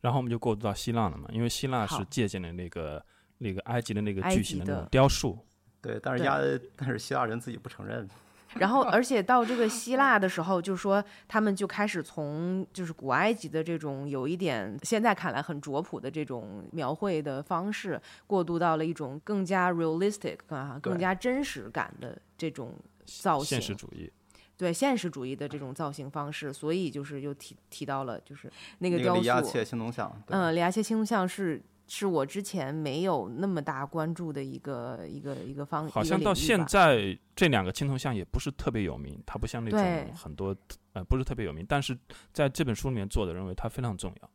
[0.01, 3.03] 然后我们就过渡到希腊了嘛，因为希腊是借鉴了那个
[3.37, 5.37] 那个埃及的那个巨型的那种雕塑。
[5.81, 6.39] 对，但是对亚，
[6.75, 8.07] 但是希腊人自己不承认。
[8.57, 22.73] 然后，而且到这个希腊的时候，就是说他们就开始从就是古埃及的这种有一点现在看来很拙朴的这种描绘的方式，过渡到了一种更加 realistic 啊，更加真实感的这种
[23.05, 23.61] 造型现。
[23.61, 24.11] 实主义，
[24.57, 40.55] 对现实主义的这种造型方式，所以就是又提提到了就是那个雕塑，个里亚切青铜像，对嗯，里亚切青铜像是是我之前没有那么大关注的一个一个一个方，好像到现在这两个青铜像也不是特别有名，它不像那种很多
[40.93, 41.97] 呃不是特别有名，但是
[42.31, 44.29] 在这本书里面做的认为它非常重要。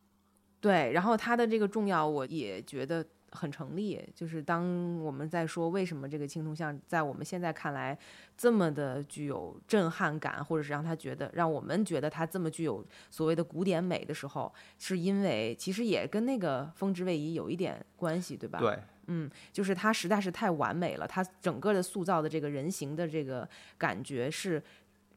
[0.61, 4.03] 对，然后它的这个重要，我也觉得很成立。
[4.15, 7.99] 就是当我们在说为什么这个青铜像在我们现在看来
[8.37, 18.59] 这么的具有震撼感，或者是让他觉得让我们觉得它这么具有所谓的古典美的时候，是因为其实也跟那个风之位移有一点关系，对吧？
[18.59, 24.63] 对，嗯，就是它实在是太完美了，它整个的塑造的这个人形的这个感觉是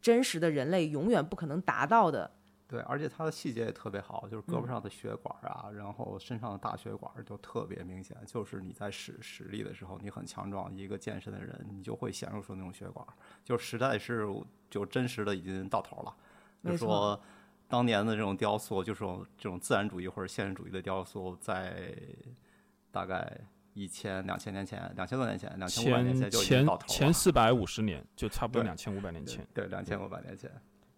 [0.02, 2.32] 真实的人类永远不可能达到的。
[2.68, 8.18] 对，而且它的细节也特别好，就是胳膊嗯上的血管啊，然后身上的大血管就特别明显。
[8.26, 13.08] 就是你在使使力的时候，你很强壮，一个健身的人，你就会显露出那种血管，
[13.46, 14.28] 就实在是
[14.70, 16.14] 就真实的已经到头了。
[16.66, 17.18] 就说
[17.70, 19.00] 当年的这种雕塑，就是
[19.38, 21.96] 这种自然主义或者现实主义的雕塑，在
[22.92, 23.40] 大概
[23.76, 26.94] 一千两千年前，两千多年前，两千五百年前前就已经前到头了。
[26.94, 29.48] 前四百五十年，就差不多两千五百年前。
[29.54, 30.52] 对，两千五百年前。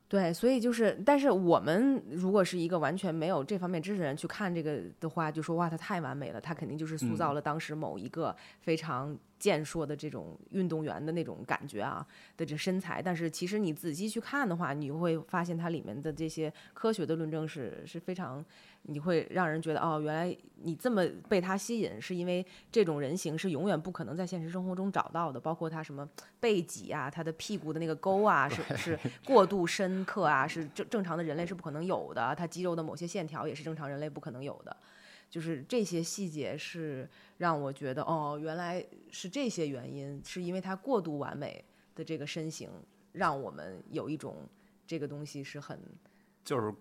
[0.10, 12.04] 对，所以就是，但是我们如果是一个完全没有这方面知识的人去看这个的话，就说哇，他太完美了，他肯定就是塑造了当时某一个非常健硕的这种运动员的那种感觉啊
[12.36, 13.04] 的这身材。
[13.04, 18.44] 但是其实你仔细去看的话，你会发现它里面的这些科学的论证是是非常，
[18.84, 26.08] 你会让人觉得哦，原来你这么被他吸引，是因为这种人形是永远不可能在现实生活中找到的，包括他什么
[26.40, 34.76] 背脊啊，他的屁股的那个沟啊，是是过度深刻啊，是正正常的人类是不可能有的，他肌肉的某些线条也是正常人类不可能有的。
[35.30, 41.64] 就是这些细节是让我觉得哦，原来是这些原因，是因为他过度完美
[41.94, 42.68] 的这个身形，
[43.12, 44.38] 让我们有一种
[44.88, 45.80] 这个东西是很
[46.44, 46.74] 就是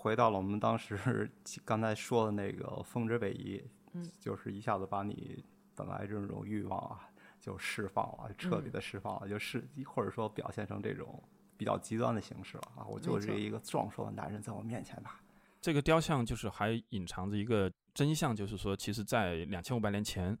[0.00, 1.30] 回到了我们当时
[1.62, 5.44] 刚才说的那个峰值北移，嗯，就是一下子把你
[5.76, 7.06] 本来这种欲望啊
[7.38, 11.22] 就释放了，彻嗯底的释放了，就是或者说表现成这种
[11.58, 12.86] 比较极端的形式了啊！
[12.88, 15.20] 我就是一个壮硕的男人在我面前吧，
[15.60, 20.36] 这个雕像就是还隐藏着一个真相，就是说，其实，在两千五百年前，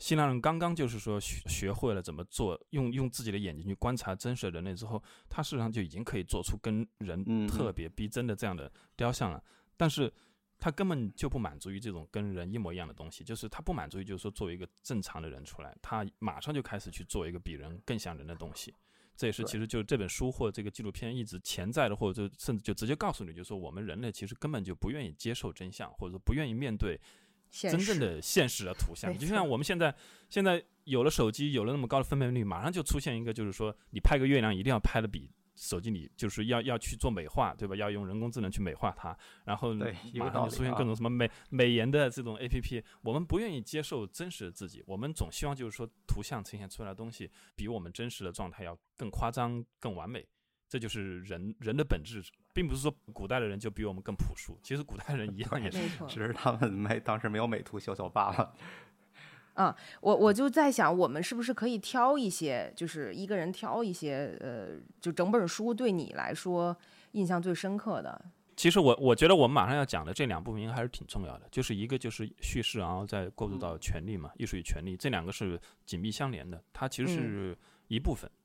[0.00, 9.40] 希腊人刚刚就是说学学会了怎么做，用用自己的眼睛去观察真实的人类之后，他事实上就已经可以做出跟人嗯特别逼真的这样的雕像了。
[9.76, 10.10] 但是，
[10.58, 18.74] 他根本就不满足于这种跟人一模一样的东西，就是他不满足于就是说作为一个正常的人出来，他马上就开始去做一个比人更像人的东西。
[19.16, 26.98] 这也是其实就是这本书或者这个纪录片一直潜在的，或者就甚至就直接告诉你，就是说我们人类其实根本就不愿意接受真相，或者说不愿意面对。
[27.50, 29.10] 真正的现实的图像。
[29.10, 29.94] 没就像我们现在
[30.28, 35.30] 现在有了手机，有了那么高的分辨率，马上就出现一个，就是说你拍个月亮一定要拍的比。
[35.56, 37.76] 手机里就是要要去做美化，对吧？
[37.76, 39.74] 要用人工智能去美化它，然后
[40.14, 42.82] 马上就出现各种什么美美颜的这种 A P P。
[43.02, 50.26] 我们不愿意接受真实的自己，我们总希望就是说图像呈现出来的东西比我们真实的状态要更夸张、更完美。
[50.70, 52.22] 这就是人人的本质，
[52.54, 58.54] 并不是说古代的人就比我们更朴素，其实古代人一样也是，只是他们没当时没有美图秀秀罢了。
[59.54, 66.74] 嗯我我就在想，我们是不是可以挑一些，就是一个人挑一些，呃，就整本书对你来说
[67.12, 68.26] 印象最深刻的。
[68.56, 78.30] 其实我我觉得我们马上要讲的这两部分应该还是挺重要的，就是一个就是叙事，然后再过渡到权力嘛，艺术与权力这两个是紧密相连的，它其实是一部分。
[78.30, 78.39] 嗯，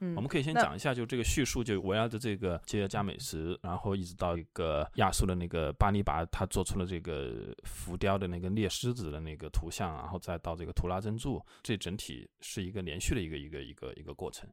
[0.00, 14.48] 我们可以先讲一下，就这个叙述，就围绕着这个吉尔加美什，然后一直到一个亚述的那个巴尼拔，他做出了这个浮雕的那个猎狮子的那个图像，然后再到这个图拉真柱，这整体是一个连续的一个一个一个一个过程。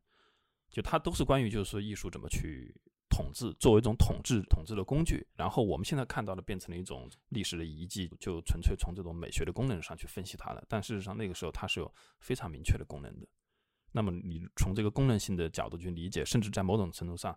[0.71, 2.75] 就它都是关于就是说艺术怎么去
[3.07, 5.25] 统治，作为一种统治统治的工具。
[5.35, 10.63] 然后我们现在看到的变成了一种历史的遗迹，就纯粹从这种美学的功能上去分析它了。
[10.67, 13.27] 但事实上那个时候它是有非常明确的功能的。
[13.95, 17.33] 那么你从这个功能性的角度去理解，甚至在某种程度上，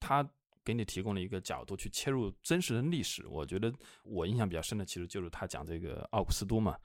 [0.00, 0.28] 它
[0.64, 3.24] 给你提供了一个角度去切入真实的历史。
[3.28, 6.76] 我觉得我印象比较深的，其实就是他讲这个奥古斯都嘛，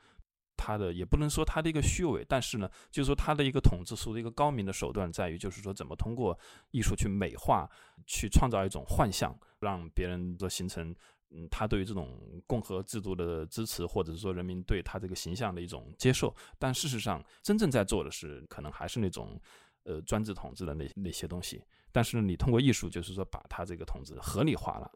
[0.55, 6.37] 他的也不能说他的一个虚伪，但是呢，就是说他的一个统治术的一个高明的手段在于，就是说怎么通过
[6.69, 7.67] 艺术去美化，
[8.05, 10.95] 去创造一种幻象，让别人的形成。
[11.31, 19.39] 嗯，他对于这种共和制度的支持，或者是说人民对他这个形象的一种接受，但事实上真正在做的是，可能还是那种
[19.83, 21.61] 呃专制统治的那那些东西。
[21.91, 24.91] 但是，你通过艺术，就是说把他这个统治合理化了，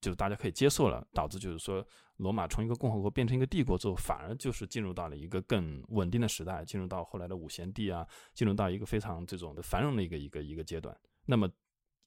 [0.00, 10.96] 就大家可以接受了，导致就是说罗马从一个共和国变成一个帝国之后，反而就是进入到了一个更稳定的时代，进入到后来的五贤帝啊，进入到一个非常这种的繁荣的一个一个一个阶段。
[11.24, 11.48] 那么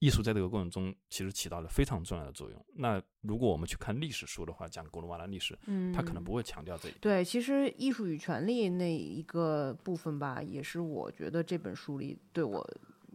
[0.03, 2.65] 艺术在这个过程中其实起到了非常重要的作用。
[2.75, 6.97] 那如果我们去看历史书的话，讲古罗马的历史，嗯，他可能不会强调这一点。
[6.99, 12.61] 对，其实艺术与权力那一个部分吧，也是我觉得这本书里对我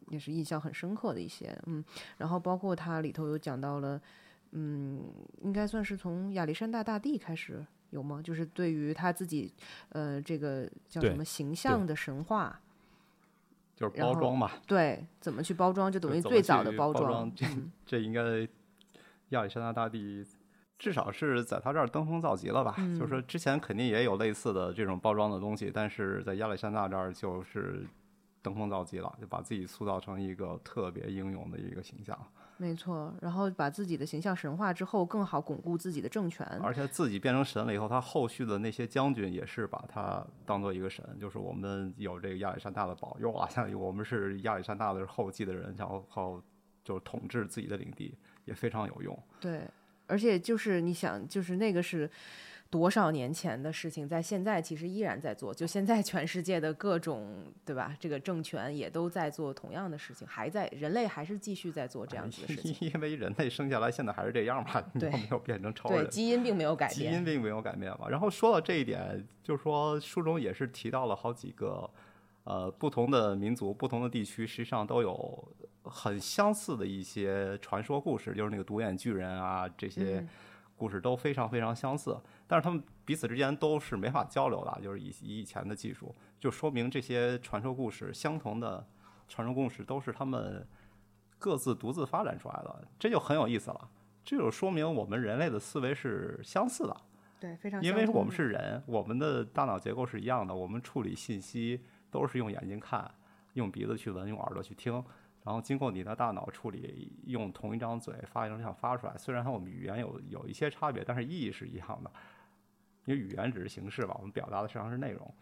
[0.09, 1.85] 也是印象很深刻的一些，嗯，
[2.17, 4.01] 然后包括它里头有讲到了，
[4.53, 8.23] 嗯，应该算是从亚历山大大帝开始有吗？
[8.23, 9.53] 就是对于他自己，
[9.91, 12.59] 呃，这个叫什么形象的神话，
[13.79, 18.21] 就是包装嘛，对，怎么去包装，就等于最早的去包装，这嗯这应该
[19.29, 20.27] 亚历山大大帝
[20.81, 22.75] 至少是在他这儿登峰造极了吧？
[22.79, 27.87] 嗯就是说之前肯定也有类似的这种包装的东西，但是在亚历山大这儿就是
[28.43, 32.19] 登峰造极了，就把自己塑造成一个特别英勇的一个形象，
[32.61, 46.43] 没错，然后把自己的形象神化之后，更好巩固自己的政权，而且自己变成神了以后，他后续的那些将军也是把他当做一个神，就是我们有这个亚历山大的保佑啊，像我们是亚历山大的后继的人，然后后
[46.83, 49.17] 就是统治自己的领地也非常有用。
[49.41, 49.63] 对，
[50.09, 52.11] 而且就是你想，就是那个是
[52.71, 55.55] 多少年前的事情，在现在其实依然在做。
[55.55, 57.97] 就现在全世界的各种，对吧？
[57.99, 62.77] 这个政权也都在做同样的事情，还在人类还是继续在做这样子的事情。
[62.93, 66.05] 因为人类生下来现在还是这样嘛，对，没有变成超人。
[66.05, 67.11] 对，基因并没有改变。
[67.11, 68.07] 基因并没有改变嘛。
[68.11, 71.89] 然后说到这一点，就是说书中也是提到了好几个，
[72.45, 75.49] 呃，不同的民族、不同的地区，实际上都有
[75.85, 80.23] 很相似的一些传说故事，就是那个独眼巨人啊这些。
[80.77, 82.17] 故事都非常非常相似，
[82.49, 88.85] 但是他们彼此之间都是没法交流的，就是以以以前的技术，就说明这些传说故事相同的
[89.29, 90.67] 传说故事都是他们
[91.39, 93.91] 各自独自发展出来的，这就很有意思了。
[94.25, 96.97] 这就说明我们人类的思维是相似的，
[97.39, 103.11] 对，非常，因为我们是人，我们的大脑结构是一样的，我们处理信息都是用眼睛看，
[103.55, 104.93] 用鼻子去闻，用耳朵去听。
[105.45, 109.17] 然后经过你的大脑处理，用同一张嘴发音像发出来。
[109.17, 112.13] 虽然和我们语言有有一些差别，但是意义是一样的。
[113.09, 115.35] 因为语言只是形式吧，我们表达的实际上是内容。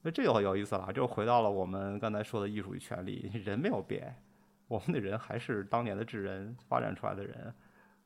[0.00, 3.28] 那这就很有意思了，就回到了我们刚才说的艺术与权利。
[3.34, 4.14] 人没有变，
[4.68, 7.52] 我们的人还是当年的智人发展出来的人，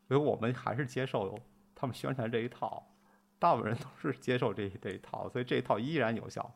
[0.09, 1.38] 所以我们还是接受
[1.74, 2.82] 他们宣传这一套。
[3.38, 6.50] 大部分人都是接受这这一套，所以这一套依然有效。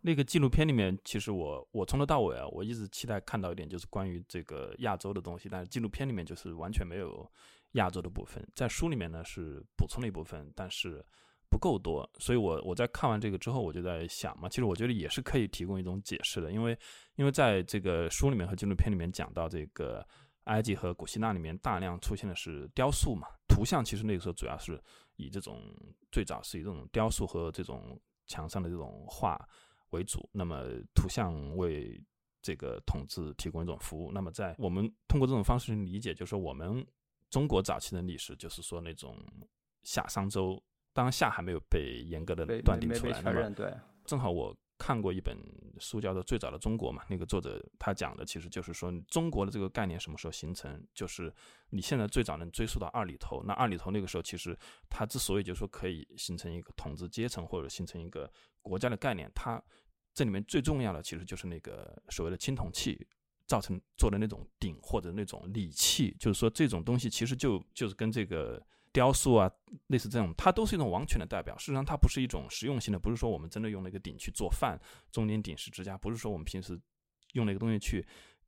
[0.00, 5.48] 那个纪录片里面，其实我我从头到尾啊，我一直期待看到一点，就是关于这个亚洲的东西。
[5.48, 7.26] 但是纪录片里面就是完全没有
[7.72, 11.04] 亚洲的部分，在书里面呢是补充了一部分，但是
[11.50, 12.08] 不够多。
[12.18, 16.78] 所以我我在看完这个之后，我就在想嘛，其实我觉得也是可以提供一种解释的，因为
[17.16, 20.06] 因为在这个书里面和纪录片里面讲到这个
[20.44, 24.82] 埃及和古希腊里面大量出现的是雕塑嘛，图像其实那个时候主要是
[25.16, 25.60] 以这种
[26.10, 29.38] 最早是以这种雕塑和这种墙上的这种画。
[29.90, 32.02] 为主，那么图像为
[32.42, 34.10] 这个统治提供一种服务。
[34.10, 36.84] 那么，在我们通过这种方式去理解，就是说我们
[37.30, 39.16] 中国早期的历史，就是说那种
[39.84, 40.60] 夏商周，
[40.94, 43.20] 当下还没有被严格的断定出来。
[43.20, 43.74] 那么，对，
[44.06, 45.36] 正好我看过一本
[45.78, 47.02] 书，叫做《最早的中国》嘛。
[47.08, 50.82] 那个作者他讲的其实就是说，中国的这个概念什么时候形成？
[50.94, 51.32] 就是
[51.70, 53.42] 你现在最早能追溯到二里头。
[53.44, 54.56] 那二里头那个时候，其实
[54.88, 58.30] 它之所以就是说可以形成一个统治阶层或者形成一个
[58.62, 59.62] 国家的概念，它
[60.12, 63.04] 这里面最重要的其实就是那个所谓的青铜器
[63.46, 68.64] 造成做的那种鼎或者那种礼器，就是说这种东西其实就就是跟这个
[68.94, 69.50] 雕塑啊
[69.88, 71.54] 类似这种，它都是一种王权的代表。
[71.58, 74.80] 事实上，它不是一种实用性的，不是说我们真的用那个鼎去做饭，
[75.12, 76.80] 中间鼎是支架，不是说我们平时
[77.32, 78.06] 用那个东西去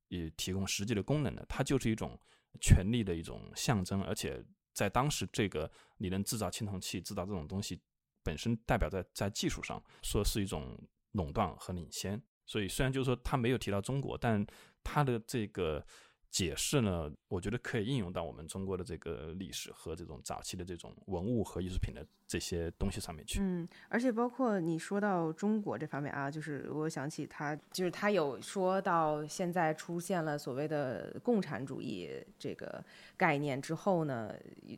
[0.09, 2.19] 也提供实际的功能的，它就是一种
[2.63, 4.03] 权力的一种象征。
[4.05, 4.43] 而且
[4.73, 7.79] 在当时，这个你能制造青铜器，制造这种东西
[8.23, 10.79] 本身代表在在技术上说是一种。
[11.13, 14.47] 垄断和领先，所以虽然就是说他没有提到中国，但
[14.85, 15.83] 他的这个
[16.31, 23.41] 解释呢，我觉得可以应用到我们中国的这个历史和这种早期的这种文物和艺术品的这些东西上面去。
[23.41, 32.85] 嗯，而且包括你说到中国这方面啊，就是我想起他，就是他有说到现在出现了所谓的共产主义这个
[33.17, 34.35] 概念之后呢，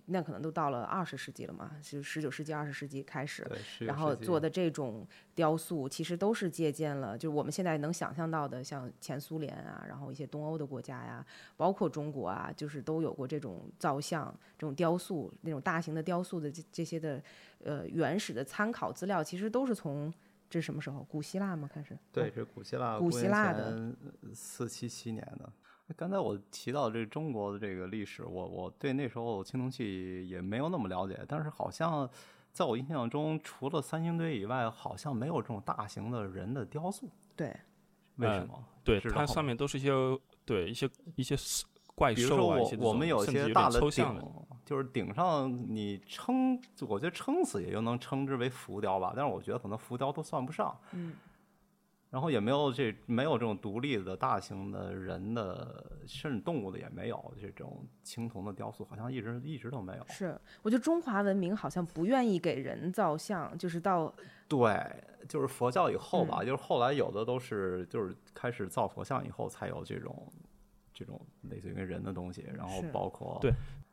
[0.06, 3.46] 那可能都到了二十世纪了嘛，就十九世纪、二十世纪开始，
[3.80, 5.06] 然后做的这种。
[5.38, 11.24] 雕塑其实都是借鉴了，就是我们现在能想象到的，像前苏联啊，然后一些东欧的国家呀，
[11.56, 17.22] 包括中国啊，就是都有过这种造像、这种雕塑、那种大型的雕塑的这这些的，
[17.64, 20.12] 呃，原始的参考资料，其实都是从
[20.48, 21.02] 这是什么时候？
[21.04, 21.68] 古希腊吗？
[21.72, 21.98] 开始？
[22.12, 23.94] 对，是古希腊，古希腊的
[24.34, 25.52] 四七七年的。
[25.96, 32.08] 刚才我提到这中国的这个历史，我我对那时候青铜器也没有那么了解，但是好像。
[32.50, 37.08] 在我印象中，除了三星堆以外，好像没有这种大型的人的雕塑。
[37.36, 37.54] 对，
[38.16, 38.64] 为什么？
[38.82, 39.90] 对，它上面都是一些
[40.44, 41.36] 对一些一些
[41.98, 44.06] 怪兽啊，我我们有些大的顶，
[44.64, 50.74] 就是顶上你撑，我觉得撑死也就能称之为浮雕吧，但是我觉得可能浮雕都算不上。
[50.92, 51.12] 嗯。
[52.10, 60.06] 然后也没有这没有这种独立的大型的人的甚至动物的也没有这种青铜的雕塑，好像一直一直都没有。
[60.08, 64.10] 是，我觉得中华文明好像不愿意给人造像，就是到
[64.48, 64.74] 对，
[65.28, 70.26] 就是佛教以后吧，就是后来有的都是就是开始造佛像以后才有这种
[70.98, 73.52] 这种类似于人的东西，然后包括对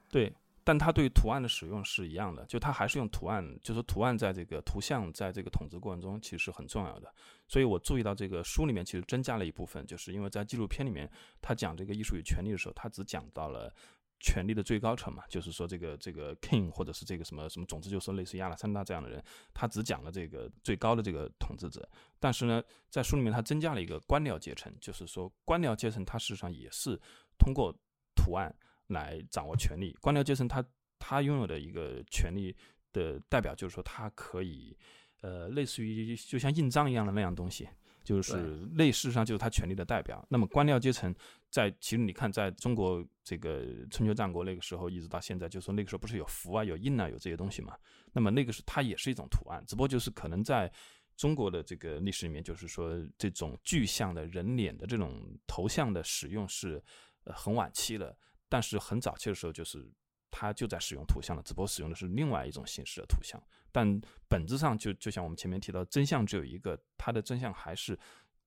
[0.10, 0.34] 对。
[0.68, 7.14] 但它对图案的使用是一样的，就它还是用图案，就是图案在这个图像在这个统治过程中其实是很重要的。
[7.48, 11.08] 所以我注意到这个书里面其实增加了一部分，就是因为在纪录片里面
[11.40, 13.72] 他讲这个艺术与权利的时候，他只讲到了
[14.20, 21.88] 权力的最高层嘛，就是说这个这个 king 或者是这个什么什么，总之就是类似亚历山大这样的人，他只讲了这个最高的这个统治者。
[22.20, 27.00] 但是呢，在书里面他增加了一个官僚阶层，就是说官僚阶层他事实上也是
[27.38, 27.76] 通过
[28.16, 28.56] 图案。
[28.90, 30.64] 来掌握权力，官僚阶层他
[31.00, 32.56] 他拥有的一个权力，
[32.94, 34.78] 的代表就是说他可以，
[35.22, 37.68] 呃，类似于就像印章一样的那样东西，
[38.06, 38.38] 就是
[38.76, 40.26] 类事实上就是他权力的代表。
[40.30, 41.14] 那么官僚阶层
[41.50, 47.76] 在其实你看，在中国这个春秋战国那个时候一直到现在，就说那个时候不是有符啊、有印啊、有这些东西嘛？
[48.14, 50.72] 那么那个是它也是一种图案，只不过就是可能在
[51.18, 56.82] 中国的这个历史里面，就是说这种具象的人脸的这种头像的使用是
[57.26, 59.92] 呃很晚期了，但是很早期的时候就是。
[60.32, 67.98] 它就在使用图像了，只不过使用的是另外一种形式的图像，但本质上就就像我们前面提到，真相只有一个，它的真相还是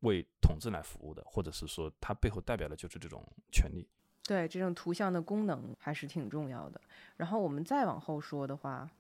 [0.01, 3.89] 为统治来服务的，或者是说它背后代表的就是这种权利。
[4.25, 6.81] 对，这种图像的功能还是挺重要的。
[7.17, 8.91] 然后我们再往后说的话，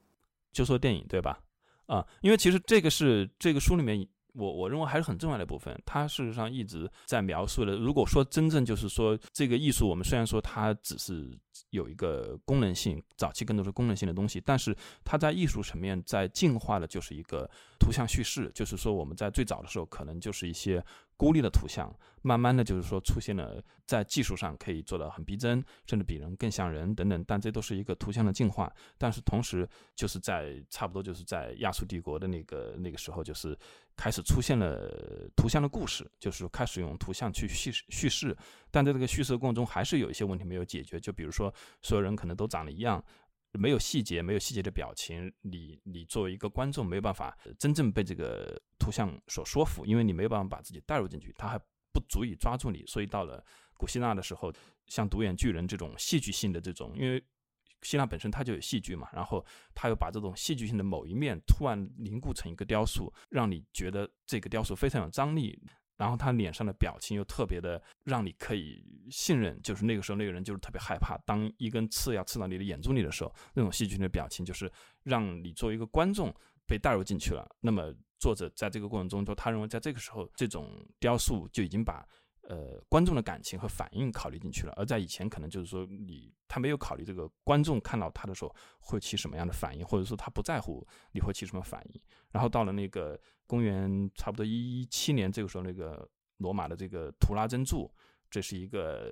[0.52, 1.40] 就说电影对吧？
[1.86, 4.08] 啊，因为其实这个是这个书里面。
[4.34, 7.76] 我我认为还是很重要的部分，它事实上一直在描述的。
[7.76, 11.36] 如果说真正就是说这个艺术，我们虽然说它只是
[11.70, 17.48] 有一个功能性，早期更多是功能性的东西，但是它在艺术层面在进化的就是一个
[17.78, 20.84] 图像叙事，就是说我们在最早的时候可能就是一些。
[21.18, 27.24] 孤立的图像，慢慢的就是说出现了，在技术上可以做到很逼真，甚至比人更像人等等。
[27.26, 28.72] 但这都是一个图像的进化。
[28.96, 33.58] 但是同时，就是在差不多就是在亚述帝国的那个那个时候，就是
[33.98, 38.34] 开始出现了图像的故事，就是开始用图像去叙叙事。
[38.70, 41.00] 但在这个叙事过程中，还是有一些问题没有解决。
[41.00, 43.04] 就比如说，所有人可能都长得一样。
[43.52, 51.58] 没有细节，没有细节的表情，你你作为一个观众没有办法真正被这个图像所说服，因为你没有办法把自己带入进去，它还
[51.90, 52.84] 不足以抓住你。
[52.86, 53.42] 所以到了
[53.78, 54.52] 古希腊的时候，
[54.86, 57.24] 像独眼巨人这种戏剧性的这种，因为
[57.82, 65.62] 希腊本身它就有戏剧嘛，然后他又把这种戏剧性的某一面突然凝固成一个雕塑，让你觉得这个雕塑非常有张力。
[65.96, 74.70] 然后他脸上的表情又特别的让你可以信任，就是那个时候那个人就是特别害怕，当一根刺要刺到你的眼珠里的时候，那种戏剧性的表情就是
[75.02, 76.32] 让你作为一个观众
[76.68, 77.44] 被带入进去了。
[77.60, 82.06] 那么作者在这个过程中，就他认为在这个时候，这种雕塑就已经把
[82.48, 92.00] 呃观众的感情和反应考虑进去了，而在以前可能就是说你他没有考虑这个观众看到他的时候会起什么样的反应，或者说他不在乎你会起什么反应。
[92.32, 93.18] 然后到了那个。
[93.48, 97.90] 公元差不多一一七年，这个时候，那个罗马的这个图拉真柱，
[98.28, 99.10] 这是一个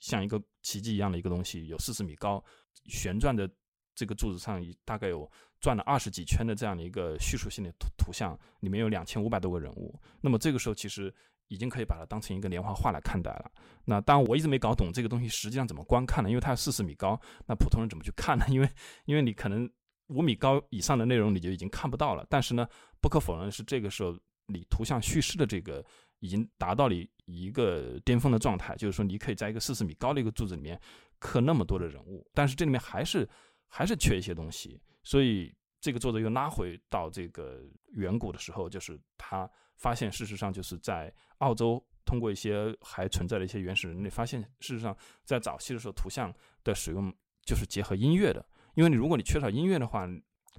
[0.00, 2.44] 像一个奇迹一样的一个东西，有四十米高，
[2.84, 3.50] 旋转的
[3.94, 5.26] 这个柱子上大概有
[5.60, 9.98] 转了二十几圈的这样的一个叙述性的图图像，里面有两千五百多个人物。
[10.20, 11.10] 那么这个时候其实
[11.50, 13.52] 已经可以把它当成一个连环画来看待了。
[13.84, 16.30] 那当然我一直没搞懂这个东西实际上怎么观看呢？
[16.30, 18.46] 因为它有四十米高，那普通人怎么去看呢？
[18.50, 18.70] 因为
[19.04, 19.70] 因为你可能。
[20.12, 22.66] 五米高以上的内容你就已经看不到了，但是呢，
[23.00, 24.12] 不可否认的是，这个时候
[24.46, 25.86] 你图像叙事的这个
[26.18, 26.94] 已经达到了
[27.26, 30.76] 一个巅峰的状态，就是说你可以在一个四十米高的一个柱子里面
[31.20, 33.24] 刻那么多的人物，但是这里面还是
[33.68, 39.48] 还是缺一些东西，所以这个作者又拉回到这个远古的时候，就是他
[39.80, 47.12] 发现事实上就是在澳洲通过一些还存在的一些原始人类发现，事实上在早期的时候图像的使用
[47.42, 48.44] 就是结合音乐的。
[48.74, 50.06] 因为你如果你缺少音乐的话，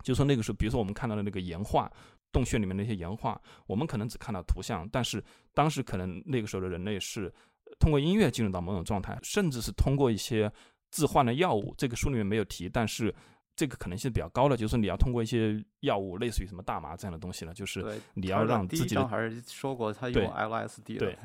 [0.04, 1.90] 就说那个时候，比如说我们看到的那个岩画
[2.32, 7.32] 洞穴里面那些岩画，我们可能只看到图像，但是当时可能那个时候的人类是
[7.80, 10.52] 通过音乐进入到某种状态，甚至是通过一些
[10.90, 11.74] 致幻的药物。
[11.78, 13.14] 这个书里面没有提，但是
[13.56, 21.18] 这个可能性比较高的，就是你要通过一些药物，类似于什么大麻这样的东西呢，就是你要让自己的还是说过他用 LSD 对。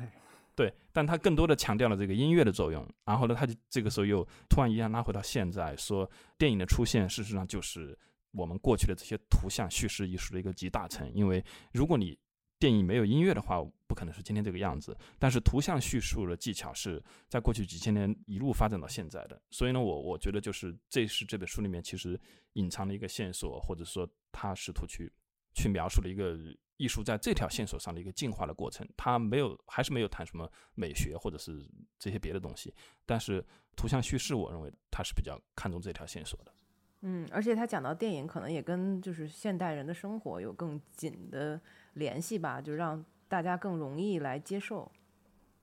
[0.55, 2.83] 对，但他更多的强调了这个音乐的作用。
[3.05, 7.95] 然后呢，他就这个时候又突然一下拉回到现在，说电影的出现事实上就是
[8.31, 11.07] 我们过去的这些图像叙事艺术的一个集大成。
[11.13, 12.17] 因为如果你
[12.59, 14.97] 电影没有音乐的话，不可能是今天这个样子。
[15.19, 19.41] 但是图像叙述的技巧是在过去几千年一路发展到现在的。
[19.51, 22.19] 所以呢，我我觉得就是这是这本书里面其实
[22.53, 25.11] 隐藏的一个线索，或者说他试图去
[25.53, 26.37] 去描述的一个。
[26.79, 32.71] 艺术在这条线索上的一个进化的过程，他没有，还是没有谈什么美学或者是这些别的东西。
[33.03, 33.43] 但是
[33.75, 36.53] 图像叙事，我认为他是比较看重这条线索的。
[37.01, 41.59] 嗯，而且他讲到电影，可能也跟就是现代人的生活有更紧的
[41.97, 44.89] 联系吧，就让大家更容易来接受。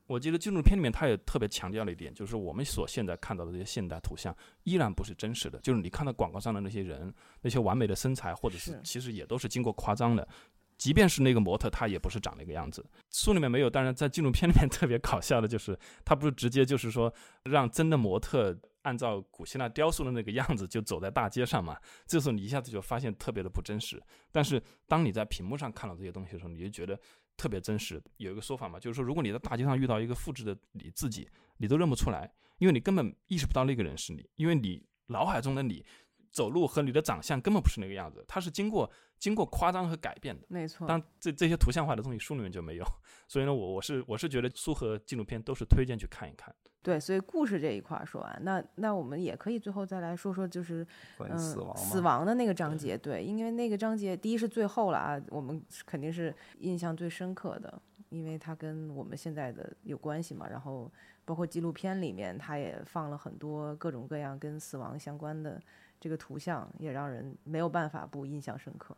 [0.07, 7.11] 我记得纪录片里面他也特别强调了一点，就是我们所现在看到的这些现代图像依然不是真实的，就是你看到广告上的那些人，
[7.41, 10.29] 那些完美的身材，或者是其实也都是经过夸张的。
[10.77, 12.85] 即便是那个模特，他也不是长那个样子。
[13.11, 17.11] 书里面没有，当然在纪录片里面特别搞笑的就是，他不是直接就是说
[17.45, 18.55] 让真的模特
[18.85, 21.77] 按照古希腊雕塑的那个样子就走在大街上嘛。
[22.07, 24.03] 这时候你一下子就发现特别的不真实。
[24.33, 26.99] 但是当你在屏幕上看到这些东西的时候，你就觉得
[27.37, 28.03] 特别真实。
[28.17, 31.29] 有一个说法嘛，就是说如果你在大街上遇到一个复制的你自己，
[31.59, 35.85] 你都认不出来，因为你根本意识不到那个人是你，因为你脑海中的你。
[36.31, 40.47] 走路和你的长相根本不是那个样子，它是经过经过夸张和改变的。
[40.49, 40.87] 没错。
[40.87, 42.85] 当这这些图像化的东西书里面就没有，
[43.29, 46.55] 所以呢，我我是我是觉得书和纪录片都是推荐去看一看。
[46.83, 50.87] 对，所以故事这一块说完，那那我们也可以最后再来说说，就是
[51.19, 52.95] 嗯死亡死亡的那个章节。
[52.99, 60.47] 对，因为那个章节第一是最后了啊，我们肯定是印象最深刻的，因为它跟我们现在的有关系嘛。
[60.47, 60.93] 然后
[61.25, 65.59] 包括纪录片里面，它也放了很多各种各样跟死亡相关的
[66.05, 68.95] 这个图像，也让人没有办法不印象深刻。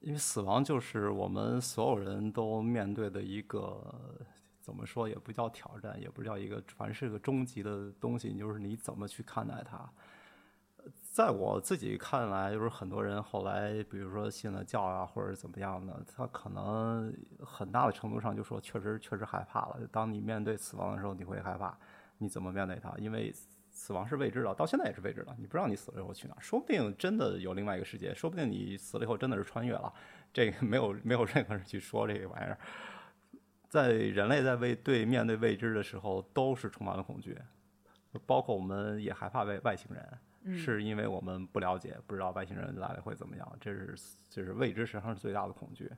[0.00, 3.82] 因为死亡就是我们所有人都面对的一个。
[4.60, 8.36] 怎么说也不叫挑战，也不叫一个，反正是个终极的东西。
[8.36, 9.90] 就是你怎么去看待它？
[11.00, 19.80] 在我自己看来，就是很多人后来，比如说信了教啊，或者怎么样的，他可能很大的程度上就说，确实确实害怕了。
[19.90, 21.76] 当你面对死亡的时候，你会害怕，
[22.18, 22.94] 你怎么面对它？
[22.98, 23.34] 因为
[23.72, 25.34] 死亡是未知的，到现在也是未知的。
[25.38, 29.92] 你不知道你死了以后去哪儿，说不定真的有另外一个世界，说不定你死了以后真的是穿越了。
[30.32, 32.58] 这个没有没有任何人去说这个玩意儿。
[33.68, 37.36] 在人类在未对面对未知的时候，都是充满了恐惧，
[38.26, 43.94] 包括我们也害怕外外星人，是因为我们不了解，不知道外星人来了会怎么样，这是
[44.28, 45.90] 就是未知实际上是最大的恐惧。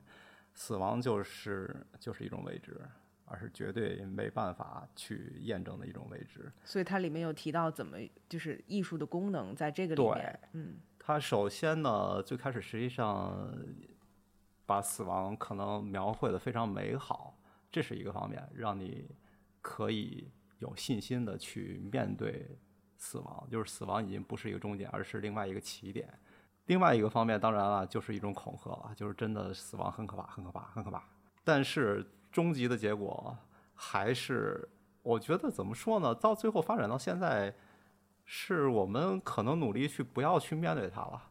[0.53, 2.79] 死亡就是就是一种未知，
[3.25, 6.51] 而是绝对没办法去验证的一种未知。
[6.63, 7.97] 所以它里面有提到怎么
[8.29, 13.47] 就是艺术的功能在这个里面，嗯，它首先呢，最开始实际上
[14.65, 17.37] 把死亡可能描绘的非常美好。
[17.71, 19.09] 这是一个方面，让你
[19.61, 22.57] 可以有信心的去面对
[22.95, 26.07] 死亡，就是死亡已经不是一个终点，而是另外一个起点。
[26.67, 31.03] 另外一个方面，当然了，就是一种恐吓了，就是真的死亡很可怕，很可怕，很可怕。
[31.43, 32.03] 但是
[32.35, 33.33] 终极的结果
[33.73, 34.67] 还是，
[35.01, 36.13] 我觉得怎么说呢？
[36.13, 37.55] 到最后发展到现在，
[38.25, 41.21] 是我们可能努力去不要去面对它了，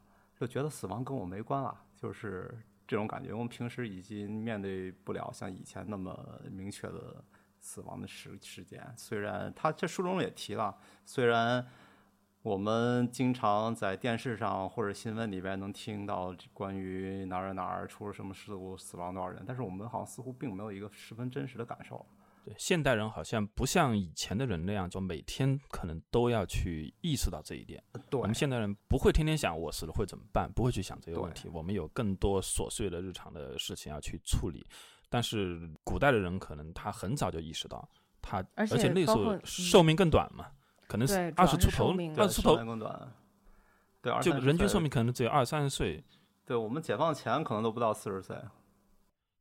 [0.40, 2.50] 就觉得死亡跟我没关了，就是。
[2.86, 6.14] 这种感觉，我们平时已经面对不了像以前那么
[6.50, 7.24] 明确的
[7.59, 8.78] 死亡的时时间。
[8.94, 10.76] 虽然他这书中也提了，
[11.07, 11.66] 虽然
[12.45, 22.05] 我们经常在电视上或者新闻里边能听到关于哪儿哪儿出了什么事故，死亡多少人，但是我们好像似乎并没有一个十分真实的感受。
[22.45, 27.82] 对，现代人好像不像以前的人那样，就每天可能都要去意识到这一点。
[28.11, 31.49] 对，我们现代人不会天天想我死了会怎么办，不会去想这个问题。
[31.49, 34.66] 我们有更多琐碎的日常的事情要去处理。
[35.09, 37.88] 但是古代的人可能他很早就意识到，
[38.20, 40.49] 他而且那时候寿命更短嘛，
[40.87, 43.12] 可能是二十出头，二十出头更短。
[44.01, 46.05] 对，就人均寿命可能只有二三十岁。
[46.47, 48.37] 对我们解放前可能都不到四十岁。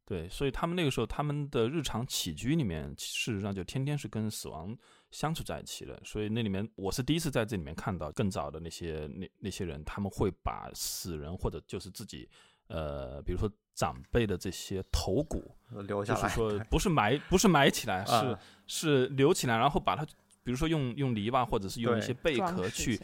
[0.06, 4.78] 对，所以他们那个时候，他们的日常起居里面，事实上就天天是跟死亡
[5.12, 6.00] 相处在一起的。
[6.04, 12.30] 所以那里面，我是第一次在这里面看到更早的那些那那些人，他们会把死人或者就是自己，
[12.68, 15.56] 呃，比如说长辈的这些头骨
[15.88, 18.38] 留下来，就是说不是埋不是埋起来，是
[18.68, 20.06] 是留起来，然后把它，
[20.44, 23.00] 比如说用用篱笆或者是用一些贝壳去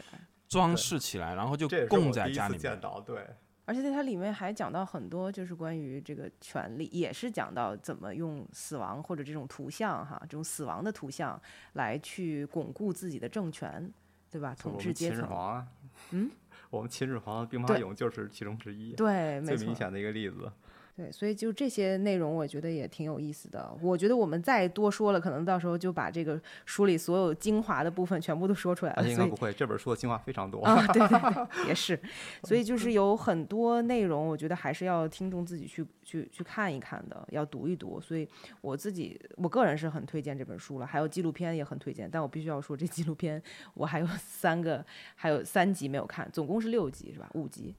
[0.48, 2.80] 装饰起来，然后就供在家里面。
[3.04, 3.26] 对。
[3.66, 11.40] 而且在它里面还讲到很多，就是关于这个权利，也是讲到怎么用死亡或者这种图像哈，这种死亡的图像
[11.74, 13.88] 来去巩固自己的政权，
[14.28, 14.56] 对吧？
[14.58, 15.64] 统治阶层。
[16.10, 16.28] 嗯，
[16.68, 20.50] 我们秦始皇兵马俑就是其中之一，对，最明显的一个例子。
[20.96, 23.74] 对，所以就这些内容，我觉得也挺有意思的。
[23.80, 29.08] 我觉得我们再多说了，可能到时候就把这个书里所有精华的部分全部都说出来了。
[29.08, 30.86] 应该不会，这本书的精华非常多啊！
[30.88, 31.98] 对对对， 也是。
[32.44, 38.00] 所以就是 有很多内容，我觉得还是要听众自己去去去看一看的，要读一读。
[38.00, 38.28] 所以
[38.60, 40.86] 我自己，我个人是很推荐这本书了。
[40.86, 43.42] 还有纪录片也很推荐，但我必须要说，这纪录片
[43.74, 44.84] 我还有三个，
[45.14, 47.30] 还有三集没有看，总共是六集是吧？
[47.34, 47.74] 五集。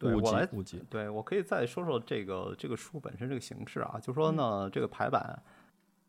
[0.00, 5.40] 对我来，五集，对我可以再说说这个这个书本身这个形式啊，就说呢，这个排版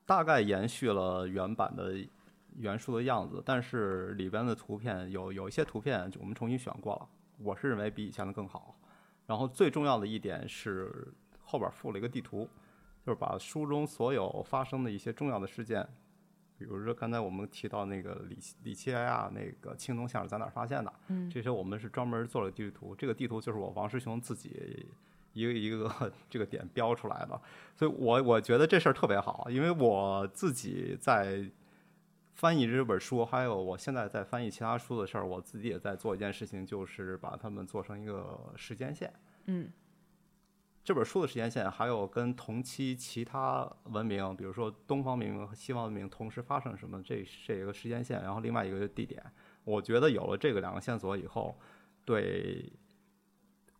[0.05, 1.93] 大概延续了原版的
[2.55, 8.73] 原书的样子，但是里边的图片有有一些图片我们重新选过了，我是认为比以前的更好。
[9.27, 11.13] 然后最重要的一点是
[11.43, 12.49] 后边附了一个地图，
[13.05, 15.85] 就是把书中所有发生的一些重要的事件。
[16.65, 20.93] 比如说刚才我们提到那个里里奇亚亚那个青铜像是在哪儿发现的？
[21.07, 24.85] 嗯，这些我们是专门做了地图，这个地图就是我王师兄自己
[25.33, 27.41] 一个一个这个点标出来的，
[27.75, 31.49] 所以我我觉得这事儿特别好，因为我自己在
[32.35, 39.13] 翻译这本书，还有我现在在翻译其他书的事儿，我自己也在做一件事情，就是把它们做成一个时间线。
[39.45, 39.69] 嗯。
[40.83, 49.23] 这本书的时间线，还有跟同期其他文明，比如说东方文明和西方文明同时发生什么，这这一个时间线，然后另外一个地点，
[49.63, 51.55] 我觉得有了这个两个线索以后，
[52.03, 52.71] 对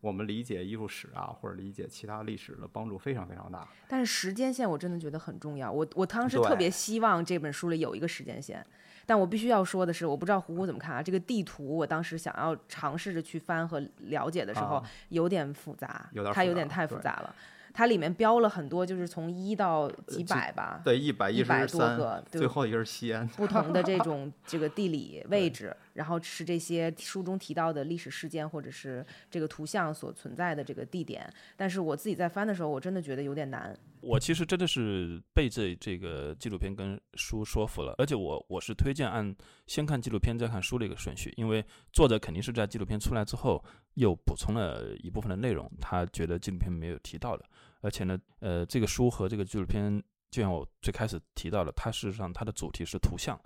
[0.01, 3.67] 我们理解艺术史啊，或者理解其他历史的帮助非常非常大。
[3.87, 5.71] 但是时间线我真的觉得很重要。
[5.71, 8.65] 我我当时特别希望这本书里有一个时间线，
[9.05, 11.03] 但我必须要说的是，我不知道胡胡怎么看啊。
[11.03, 17.35] 这个地图我当时想要尝试着去翻和了解的时候，啊有点复杂，有点它有点太复杂了。
[17.73, 23.25] 它里面标了很多，就是从一到几百吧，对，一百一100十三多个，对最后一个是西安。
[23.29, 31.31] 不同的这种这个地理位置， 然后是这些书中提到的历史事件或者是这个图像所存在的这个地点。
[31.55, 33.77] 但是我自己在翻的时候，我真的觉得有点难。
[34.01, 39.35] 我其实真的是被这这个纪录片跟书说服了，而且我我是推荐按
[39.67, 41.63] 先看纪录片再看书的一个顺序，因为
[41.93, 43.63] 作者肯定是在纪录片出来之后
[43.93, 47.45] 又补充了一部分的内容，他觉得纪录片没有提到的，
[47.81, 53.39] 而且呢，呃，这个书和这个纪录片，就像我最开始提到的，它事实上它的主题是图像。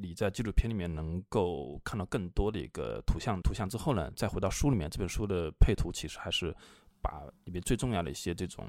[0.00, 6.54] 你在纪录片里面能够看到更多的一个图像，图像之后呢，再回到书里面，这本书的配图其实还是
[7.02, 8.64] 把里面最重要的一些这种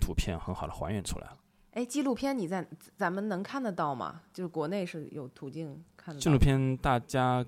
[0.00, 1.36] 图片很好的还原出来了。
[1.72, 2.66] 哎，纪录片你在
[2.96, 4.22] 咱们能看得到吗？
[4.32, 6.20] 就是国内是有途径看的。
[6.20, 7.44] 纪录片大家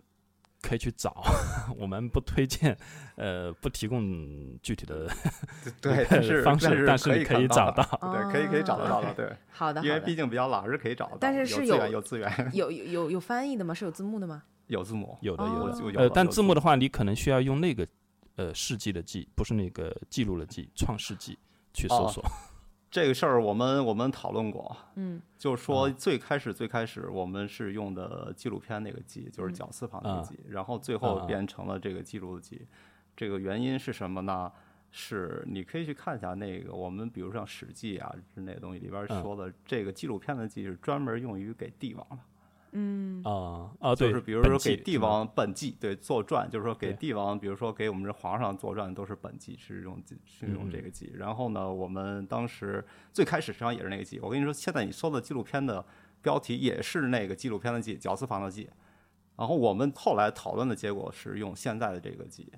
[0.63, 1.23] 可以去找，
[1.77, 2.77] 我们不推荐，
[3.17, 5.07] 呃，不提供具体的
[5.81, 6.05] 对，
[6.43, 7.83] 方式，但但是你可以找到。
[8.13, 13.75] 对，可以可以找得到的，对，好的，因为毕竟比较老，是可以找到，但是是有有资源，有有有有翻译的吗？
[13.75, 14.45] 是有字幕的吗？
[14.69, 17.87] 有字幕，有的有的，哦呃，但字幕的话，你可能需要用那个
[18.37, 21.37] 呃世纪的纪，不是那个记录的记，创世纪
[21.75, 22.25] 去搜哦索。
[22.93, 32.66] 这个事儿我们我们讨论过，嗯，就是说啊最开始最开始我们是用的纪录片那个纪，就是绞丝旁那个啊纪，然后最后啊变成了这个记录的记。
[33.16, 34.53] 这个原因是什么呢？
[34.90, 42.18] 是你可以去看一下那个我们比如像《史记》啊之类的东西里边嗯说的，这个纪录片的记是专门用于给帝王的。
[42.73, 51.12] 嗯，啊啊，对，就是比如说给帝王本纪，对作传，就是说给帝王，比如说给我们这皇上作传都是本纪，是用是用这嗯个纪。
[51.14, 54.18] 然后呢，我们当时最开始实际上也是那个纪。
[54.20, 55.85] 我跟你说，现在你搜的纪录片的
[56.23, 58.68] 标题也是那个纪录片的纪，绞丝旁的纪。
[59.35, 62.53] 然后我们后来讨论的结果是用现在的这个纪，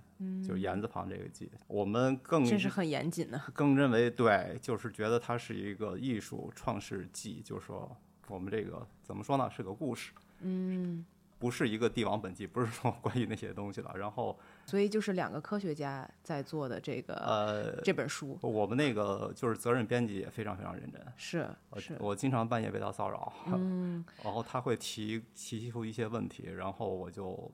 [0.46, 1.50] 就是言字旁这个纪。
[1.68, 3.40] 我们更这是很严谨的。
[3.52, 7.96] 更认为对，就是觉得它是一个艺术创世纪，就是说
[8.28, 10.12] 我们这个怎么说呢，是个故事。
[10.40, 11.04] 嗯，
[11.38, 13.92] 不是一个帝王本纪，不是说 关于那些东西了。
[13.96, 21.00] 然后，所以就是两个科学家在做的这个、呃，这本书，我们那个就是责任编辑也非常非常认真。
[21.16, 27.50] 是我是，我经常半夜被他骚扰，嗯， 然后他会提提出一些问题，然后我就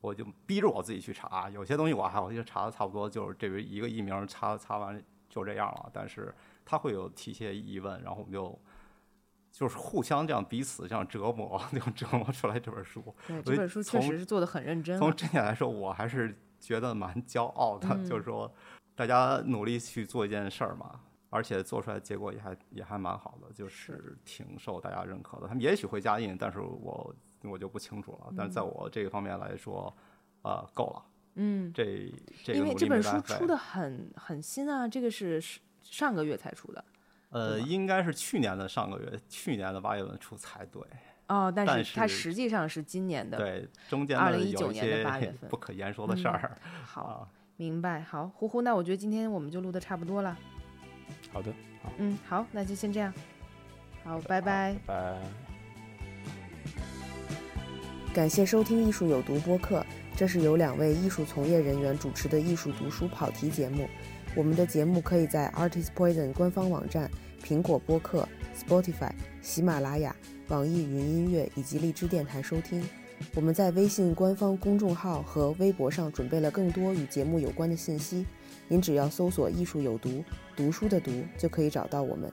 [0.00, 1.50] 我就逼着我自己去查。
[1.50, 5.90] 有些东西我还我就查的差不多，就是这个一个译名查查完就这样了。
[5.92, 6.34] 但是
[6.64, 8.58] 他会有提些疑问，然后我们就
[9.50, 13.02] 就是互相这样彼此这样折磨， 就折磨出来这本书。
[13.26, 15.14] 对，这本书确实是做的很认真从了。
[15.16, 18.52] 这点来说，我还是觉得蛮骄傲的，嗯就是说
[18.94, 25.48] 大家努力去做一件事儿嘛，而且做出来结果也还也还蛮好的，就是挺受大家认可的。
[25.48, 28.32] 他们也许会加印，但是我我就不清楚了。
[28.36, 29.92] 但是在我这个方面来说，
[30.42, 31.04] 呃，够了。
[31.40, 36.84] 嗯，这这个因为这本书出的很很新啊，这个是是上个月才出的
[37.30, 40.82] 呃，应该是去年的上个月，去年的八月份出才对。
[41.26, 43.36] 哦，但但是它实际上是今年的。
[43.36, 47.28] 对，中间2019呢有一年的八月份不可言说的事儿、 好，啊。
[47.56, 48.00] 明白。
[48.00, 50.34] 好，呼呼，那我觉得今天我们就录的差不多了。
[51.32, 51.52] 好的，
[51.82, 53.12] 好，嗯，好，那就先这样。
[54.04, 54.74] 好，拜拜。
[54.86, 55.18] 拜拜。
[58.14, 59.84] 感谢收听《艺术有毒》播客，
[60.16, 63.86] 这是由两位艺术从业人员主持的艺术读书跑题节目。
[64.38, 67.10] 我们的节目可以在 Artist Poison 官方网站、
[67.42, 69.10] 苹果播客、Spotify、
[69.42, 70.14] 喜马拉雅、
[70.46, 72.80] 网易云音乐以及荔枝电台收听。
[73.34, 78.24] 我们在微信官方公众号和微博上准备了更多与节目有关的信息，
[78.68, 80.22] 您只要搜索“艺术有毒”，
[80.54, 82.32] 读书的“读”就可以找到我们。